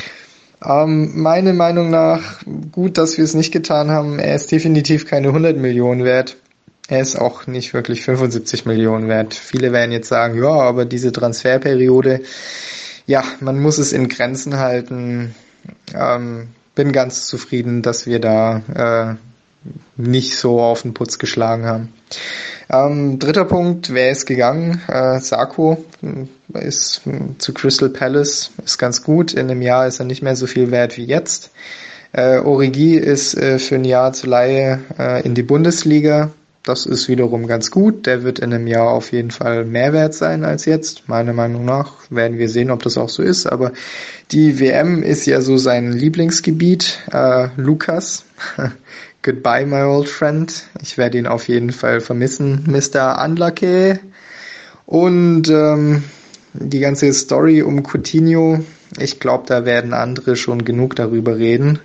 Ähm, 0.64 1.12
meine 1.20 1.53
Meinung 1.55 1.90
nach 1.90 2.42
gut, 2.73 2.99
dass 2.99 3.16
wir 3.16 3.25
es 3.25 3.35
nicht 3.35 3.53
getan 3.53 3.90
haben. 3.90 4.18
Er 4.18 4.35
ist 4.35 4.53
definitiv 4.53 5.07
keine 5.07 5.29
100 5.29 5.57
Millionen 5.57 6.05
wert. 6.05 6.37
Er 6.88 7.01
ist 7.01 7.16
auch 7.16 7.46
nicht 7.46 7.73
wirklich 7.73 8.03
75 8.03 8.66
Millionen 8.66 9.09
wert. 9.09 9.35
Viele 9.35 9.73
werden 9.73 9.92
jetzt 9.92 10.09
sagen, 10.09 10.42
ja, 10.42 10.51
aber 10.51 10.85
diese 10.85 11.12
Transferperiode, 11.12 12.23
ja, 13.07 13.23
man 13.40 13.61
muss 13.61 13.79
es 13.79 13.92
in 13.92 14.09
Grenzen 14.09 14.59
halten. 14.59 15.35
Ähm, 15.94 16.49
bin 16.75 16.92
ganz 16.92 17.27
zufrieden, 17.27 17.83
dass 17.83 18.07
wir 18.07 18.18
da 18.20 19.16
äh, 19.16 19.29
nicht 19.96 20.37
so 20.37 20.61
auf 20.61 20.83
den 20.83 20.94
Putz 20.94 21.18
geschlagen 21.18 21.66
haben. 21.66 21.92
Ähm, 22.73 23.18
dritter 23.18 23.44
Punkt, 23.44 23.92
wer 23.92 24.11
ist 24.11 24.27
gegangen? 24.27 24.81
Äh, 24.88 25.20
Sarko 25.20 25.85
äh, 26.03 26.66
ist 26.66 27.03
äh, 27.07 27.37
zu 27.38 27.53
Crystal 27.53 27.88
Palace, 27.88 28.53
ist 28.64 28.79
ganz 28.79 29.03
gut. 29.03 29.35
In 29.35 29.51
einem 29.51 29.62
Jahr 29.62 29.87
ist 29.87 29.99
er 29.99 30.07
nicht 30.07 30.23
mehr 30.23 30.37
so 30.37 30.46
viel 30.46 30.70
wert 30.70 30.96
wie 30.96 31.05
jetzt. 31.05 31.51
Äh, 32.12 32.38
Origi 32.38 32.96
ist 32.96 33.37
äh, 33.37 33.59
für 33.59 33.77
ein 33.77 33.85
Jahr 33.85 34.12
zu 34.12 34.27
Laie 34.27 34.81
äh, 34.99 35.23
in 35.25 35.35
die 35.35 35.42
Bundesliga. 35.42 36.31
Das 36.62 36.85
ist 36.85 37.09
wiederum 37.09 37.46
ganz 37.46 37.70
gut. 37.70 38.07
Der 38.07 38.23
wird 38.23 38.38
in 38.38 38.53
einem 38.53 38.66
Jahr 38.66 38.90
auf 38.90 39.12
jeden 39.12 39.31
Fall 39.31 39.64
mehr 39.64 39.92
wert 39.92 40.14
sein 40.14 40.44
als 40.44 40.66
jetzt. 40.66 41.09
Meiner 41.09 41.33
Meinung 41.33 41.64
nach 41.64 41.94
werden 42.11 42.38
wir 42.38 42.49
sehen, 42.49 42.70
ob 42.70 42.83
das 42.83 42.99
auch 42.99 43.09
so 43.09 43.23
ist. 43.23 43.46
Aber 43.46 43.73
die 44.31 44.61
WM 44.61 45.03
ist 45.03 45.27
ja 45.27 45.40
so 45.40 45.57
sein 45.57 45.92
Lieblingsgebiet. 45.92 47.01
Äh, 47.11 47.49
Lukas 47.57 48.25
Goodbye, 49.22 49.66
my 49.66 49.83
old 49.83 50.09
friend. 50.09 50.50
Ich 50.80 50.96
werde 50.96 51.18
ihn 51.18 51.26
auf 51.26 51.46
jeden 51.48 51.72
Fall 51.72 52.00
vermissen, 52.00 52.64
Mr. 52.66 53.22
Unlucky. 53.22 53.98
Und 54.87 55.46
ähm, 55.50 56.04
die 56.54 56.80
ganze 56.80 57.12
Story 57.12 57.61
um 57.61 57.83
Coutinho, 57.83 58.64
ich 58.98 59.20
glaube, 59.20 59.44
da 59.46 59.66
werden 59.66 59.92
andere 59.92 60.37
schon 60.37 60.64
genug 60.64 60.96
darüber 60.96 61.37
reden. 61.37 61.80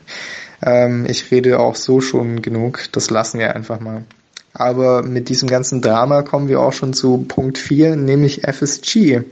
Ähm, 0.63 1.06
ich 1.10 1.30
rede 1.30 1.60
auch 1.60 1.76
so 1.76 2.00
schon 2.00 2.41
genug, 2.41 2.86
das 2.93 3.10
lassen 3.10 3.39
wir 3.39 3.54
einfach 3.54 3.82
mal. 3.82 4.06
Aber 4.54 5.04
mit 5.04 5.28
diesem 5.28 5.50
ganzen 5.50 5.82
Drama 5.82 6.21
kommen 6.21 6.48
wir 6.48 6.62
auch 6.62 6.71
schon 6.71 6.93
zu 6.93 7.26
Punkt 7.28 7.58
4, 7.58 7.98
nämlich 7.98 8.48
FSG. 8.48 9.24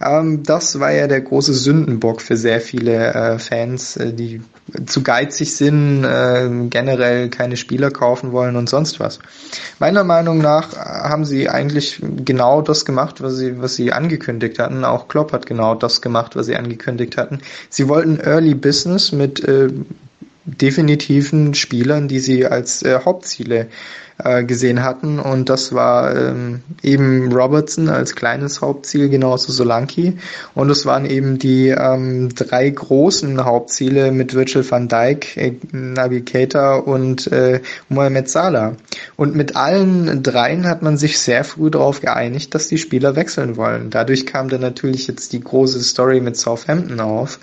Ähm, 0.00 0.42
das 0.42 0.78
war 0.80 0.92
ja 0.92 1.06
der 1.06 1.20
große 1.20 1.54
Sündenbock 1.54 2.20
für 2.20 2.36
sehr 2.36 2.60
viele 2.60 3.14
äh, 3.14 3.38
Fans, 3.38 3.96
äh, 3.96 4.12
die 4.12 4.40
zu 4.86 5.02
geizig 5.02 5.54
sind, 5.54 6.04
äh, 6.04 6.48
generell 6.68 7.30
keine 7.30 7.56
Spieler 7.56 7.90
kaufen 7.90 8.32
wollen 8.32 8.56
und 8.56 8.68
sonst 8.68 9.00
was. 9.00 9.18
Meiner 9.78 10.04
Meinung 10.04 10.38
nach 10.38 10.76
haben 10.76 11.24
sie 11.24 11.48
eigentlich 11.48 12.00
genau 12.24 12.62
das 12.62 12.84
gemacht, 12.84 13.22
was 13.22 13.36
sie, 13.36 13.60
was 13.60 13.76
sie 13.76 13.92
angekündigt 13.92 14.58
hatten. 14.58 14.84
Auch 14.84 15.08
Klopp 15.08 15.32
hat 15.32 15.46
genau 15.46 15.74
das 15.74 16.02
gemacht, 16.02 16.36
was 16.36 16.46
sie 16.46 16.56
angekündigt 16.56 17.16
hatten. 17.16 17.40
Sie 17.70 17.88
wollten 17.88 18.18
Early 18.18 18.54
Business 18.54 19.12
mit 19.12 19.42
äh, 19.44 19.68
definitiven 20.46 21.54
Spielern, 21.54 22.08
die 22.08 22.20
sie 22.20 22.46
als 22.46 22.82
äh, 22.82 23.00
Hauptziele 23.04 23.68
äh, 24.18 24.44
gesehen 24.44 24.82
hatten. 24.82 25.18
Und 25.18 25.48
das 25.48 25.74
war 25.74 26.16
ähm, 26.16 26.62
eben 26.82 27.32
Robertson 27.32 27.88
als 27.88 28.14
kleines 28.14 28.60
Hauptziel, 28.60 29.08
genauso 29.08 29.52
Solanki. 29.52 30.18
Und 30.54 30.70
es 30.70 30.86
waren 30.86 31.04
eben 31.04 31.38
die 31.38 31.68
ähm, 31.68 32.30
drei 32.34 32.70
großen 32.70 33.44
Hauptziele 33.44 34.12
mit 34.12 34.34
Virgil 34.34 34.68
van 34.68 34.88
Dijk, 34.88 35.36
äh, 35.36 35.52
Naby 35.72 36.22
Keita 36.22 36.76
und 36.76 37.30
äh, 37.30 37.60
Mohamed 37.88 38.30
Salah. 38.30 38.76
Und 39.16 39.34
mit 39.34 39.56
allen 39.56 40.22
dreien 40.22 40.66
hat 40.66 40.82
man 40.82 40.96
sich 40.96 41.18
sehr 41.18 41.44
früh 41.44 41.70
darauf 41.70 42.00
geeinigt, 42.00 42.54
dass 42.54 42.68
die 42.68 42.78
Spieler 42.78 43.16
wechseln 43.16 43.56
wollen. 43.56 43.90
Dadurch 43.90 44.26
kam 44.26 44.48
dann 44.48 44.62
natürlich 44.62 45.06
jetzt 45.08 45.32
die 45.32 45.40
große 45.40 45.80
Story 45.80 46.20
mit 46.20 46.36
Southampton 46.36 47.00
auf, 47.00 47.38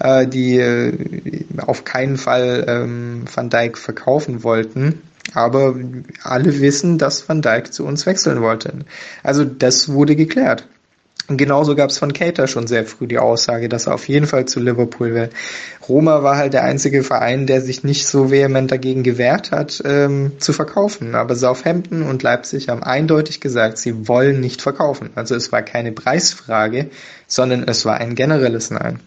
äh, 0.00 0.26
die 0.26 0.58
äh, 0.58 0.92
auf 1.64 1.84
keinen 1.84 2.16
Fall 2.16 2.64
ähm, 2.66 3.24
Van 3.32 3.48
Dijk 3.48 3.78
verkaufen 3.78 4.42
wollten 4.42 5.02
aber 5.34 5.74
alle 6.22 6.60
wissen, 6.60 6.98
dass 6.98 7.28
Van 7.28 7.42
Dijk 7.42 7.72
zu 7.72 7.84
uns 7.84 8.06
wechseln 8.06 8.42
wollte. 8.42 8.72
Also 9.22 9.44
das 9.44 9.88
wurde 9.88 10.16
geklärt. 10.16 10.66
Und 11.28 11.38
genauso 11.38 11.74
gab 11.74 11.90
es 11.90 11.98
von 11.98 12.12
Cater 12.12 12.46
schon 12.46 12.68
sehr 12.68 12.84
früh 12.84 13.08
die 13.08 13.18
Aussage, 13.18 13.68
dass 13.68 13.88
er 13.88 13.94
auf 13.94 14.06
jeden 14.06 14.26
Fall 14.26 14.44
zu 14.44 14.60
Liverpool 14.60 15.12
will. 15.12 15.30
Roma 15.88 16.22
war 16.22 16.36
halt 16.36 16.52
der 16.52 16.62
einzige 16.62 17.02
Verein, 17.02 17.46
der 17.46 17.60
sich 17.60 17.82
nicht 17.82 18.06
so 18.06 18.30
vehement 18.30 18.70
dagegen 18.70 19.02
gewehrt 19.02 19.50
hat, 19.50 19.82
ähm, 19.84 20.32
zu 20.38 20.52
verkaufen. 20.52 21.16
Aber 21.16 21.34
Southampton 21.34 22.02
und 22.02 22.22
Leipzig 22.22 22.68
haben 22.68 22.84
eindeutig 22.84 23.40
gesagt, 23.40 23.78
sie 23.78 24.06
wollen 24.06 24.40
nicht 24.40 24.62
verkaufen. 24.62 25.10
Also 25.16 25.34
es 25.34 25.50
war 25.50 25.62
keine 25.62 25.90
Preisfrage, 25.90 26.90
sondern 27.26 27.64
es 27.64 27.84
war 27.84 27.96
ein 27.96 28.14
generelles 28.14 28.70
Nein. 28.70 29.00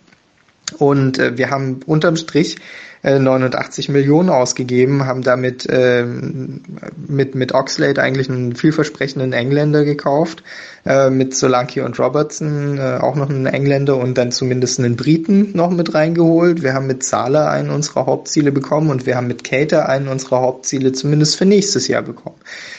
Und 0.78 1.20
äh, 1.20 1.38
wir 1.38 1.52
haben 1.52 1.80
unterm 1.86 2.18
Strich 2.18 2.58
89 3.04 3.90
äh, 3.90 3.92
Millionen 3.92 4.30
ausgegeben, 4.30 5.06
haben 5.06 5.22
damit 5.22 5.68
ähm, 5.70 6.62
mit, 7.08 7.36
mit 7.36 7.54
Oxlade 7.54 8.02
eigentlich 8.02 8.30
einen 8.30 8.56
vielversprechenden 8.56 9.34
Engländer 9.34 9.86
gekauft, 9.86 10.44
äh, 10.86 11.10
mit 11.10 11.34
Solanke 11.34 11.86
und 11.86 11.98
Robertson 11.98 12.78
äh, 12.78 12.98
auch 13.00 13.16
noch 13.16 13.30
einen 13.30 13.46
Engländer 13.46 13.98
und 13.98 14.18
dann 14.18 14.34
zumindest 14.34 14.80
einen 14.80 14.98
Briten 14.98 15.52
noch 15.54 15.70
mit 15.72 15.94
reingeholt. 15.94 16.62
Wir 16.62 16.74
haben 16.74 16.88
mit 16.88 17.04
Zahler 17.04 17.50
einen 17.50 17.70
unserer 17.70 18.06
Hauptziele 18.06 18.52
bekommen 18.52 18.90
und 18.90 19.06
wir 19.06 19.16
haben 19.16 19.28
mit 19.28 19.46
Cater 19.46 19.88
einen 19.88 20.10
unserer 20.10 20.42
Hauptziele 20.42 20.92
zumindest 20.92 21.38
für 21.38 21.46
nächstes 21.46 21.88
Jahr 21.88 22.02
bekommen. 22.02 22.36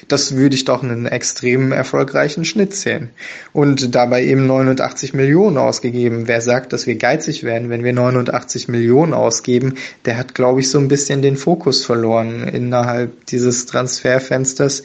Das 0.09 0.37
würde 0.37 0.55
ich 0.55 0.67
doch 0.67 0.83
einen 0.83 1.07
extrem 1.07 1.73
erfolgreichen 1.73 2.45
Schnitt 2.45 2.75
sehen. 2.75 3.11
Und 3.53 3.95
dabei 3.95 4.25
eben 4.25 4.47
89 4.47 5.15
Millionen 5.15 5.57
ausgegeben. 5.57 6.29
Wer 6.29 6.43
sagt, 6.43 6.75
dass 6.75 6.87
wir 6.87 6.97
geizig 6.97 7.43
werden, 7.43 7.71
wenn 7.71 7.85
wir 7.85 7.93
89 7.93 8.69
Millionen 8.69 9.15
ausgeben, 9.15 9.77
der 10.05 10.11
der 10.11 10.19
hat, 10.19 10.35
glaube 10.35 10.59
ich, 10.59 10.69
so 10.69 10.77
ein 10.81 10.89
bisschen 10.89 11.23
den 11.23 11.37
Fokus 11.37 11.85
verloren 11.85 12.49
innerhalb 12.49 13.27
dieses 13.27 13.67
Transferfensters. 13.67 14.83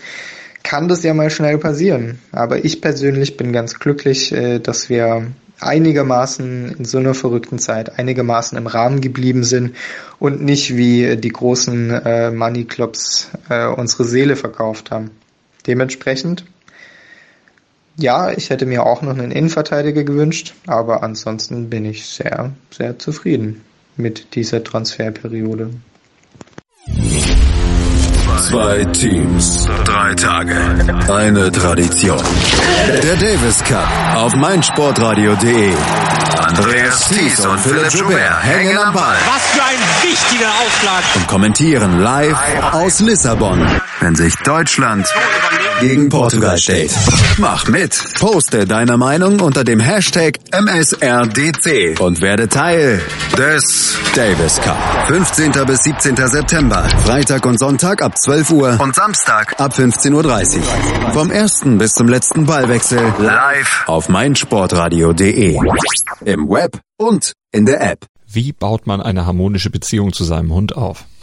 Kann 0.66 0.88
das 0.88 1.04
ja 1.04 1.14
mal 1.14 1.30
schnell 1.30 1.60
passieren. 1.60 2.18
Aber 2.32 2.66
ich 2.66 2.82
persönlich 2.82 3.38
bin 3.38 3.54
ganz 3.54 3.76
glücklich, 3.76 4.32
äh, 4.32 4.58
dass 4.58 4.90
wir 4.90 5.28
einigermaßen 5.60 6.76
in 6.80 6.86
so 6.86 6.98
einer 6.98 7.14
verrückten 7.14 7.60
Zeit 7.60 8.00
einigermaßen 8.00 8.58
im 8.58 8.66
Rahmen 8.66 9.00
geblieben 9.00 9.44
sind 9.44 9.76
und 10.18 10.42
nicht 10.42 10.76
wie 10.76 11.18
die 11.18 11.30
großen 11.30 11.92
äh, 11.92 12.32
Money 12.32 12.66
Clubs 12.66 13.30
äh, 13.48 13.68
unsere 13.68 14.06
Seele 14.06 14.36
verkauft 14.36 14.90
haben. 14.90 15.12
Dementsprechend, 15.68 16.46
ja, 17.96 18.32
ich 18.32 18.50
hätte 18.50 18.66
mir 18.66 18.88
auch 18.88 19.04
noch 19.04 19.16
einen 19.16 19.32
Innenverteidiger 19.32 20.04
gewünscht, 20.04 20.56
aber 20.66 21.04
ansonsten 21.04 21.70
bin 21.70 21.86
ich 21.86 22.08
sehr, 22.08 22.54
sehr 22.72 22.98
zufrieden 22.98 23.62
mit 23.98 24.34
dieser 24.34 24.64
Transferperiode. 24.64 25.70
Zwei 28.50 28.84
Teams, 28.86 29.68
drei 29.86 30.14
Tage, 30.16 30.56
eine 31.12 31.52
Tradition. 31.52 32.22
Der 33.04 33.16
Davis 33.16 33.64
Cup 33.64 33.88
auf 34.16 34.36
meinsportradio.de. 34.36 35.74
Andreas 36.40 37.08
Thies 37.10 37.46
und 37.46 37.60
Philipp 37.60 37.92
Joubert 37.94 38.44
hängen 38.44 38.78
am 38.78 38.94
Ball. 38.94 39.16
Was 39.26 39.48
für 39.52 39.64
ein 39.64 40.10
wichtiger 40.10 40.48
Aufschlag. 40.48 41.04
Und 41.16 41.28
kommentieren 41.28 42.02
live 42.02 42.38
aus 42.74 43.00
Lissabon. 43.00 43.66
Wenn 44.00 44.16
sich 44.16 44.36
Deutschland 44.38 45.08
gegen 45.80 46.10
Portugal 46.10 46.58
stellt. 46.58 46.92
Mach 47.38 47.68
mit. 47.68 48.02
Poste 48.20 48.66
deine 48.66 48.98
Meinung 48.98 49.40
unter 49.40 49.64
dem 49.64 49.80
Hashtag 49.80 50.40
MSRDC 50.52 52.00
und 52.00 52.22
werde 52.22 52.48
Teil 52.48 53.02
des 53.38 53.98
Davis 54.16 54.62
Cup. 54.62 54.78
15. 55.08 55.52
bis 55.66 55.84
17. 55.84 56.16
September. 56.16 56.88
Freitag 57.04 57.46
und 57.46 57.60
Sonntag 57.60 58.02
ab 58.02 58.18
12 58.18 58.50
Uhr 58.52 58.80
und 58.80 58.96
Samstag 58.96 59.60
ab 59.60 59.74
15.30 59.78 60.58
Uhr. 60.58 61.12
Vom 61.12 61.32
ersten 61.32 61.78
bis 61.78 61.92
zum 61.92 62.08
letzten 62.08 62.46
Ballwechsel 62.46 63.02
live 63.20 63.84
auf 63.88 64.10
meinsportradio.de. 64.10 65.58
Im 66.26 66.50
Web 66.50 66.80
und 66.98 67.34
in 67.52 67.66
der 67.66 67.82
App. 67.82 68.06
Wie 68.28 68.52
baut 68.54 68.88
man 68.88 69.02
eine 69.02 69.26
harmonische 69.26 69.70
Beziehung 69.70 70.14
zu 70.14 70.24
seinem 70.24 70.54
Hund 70.54 70.76
auf? 70.76 71.06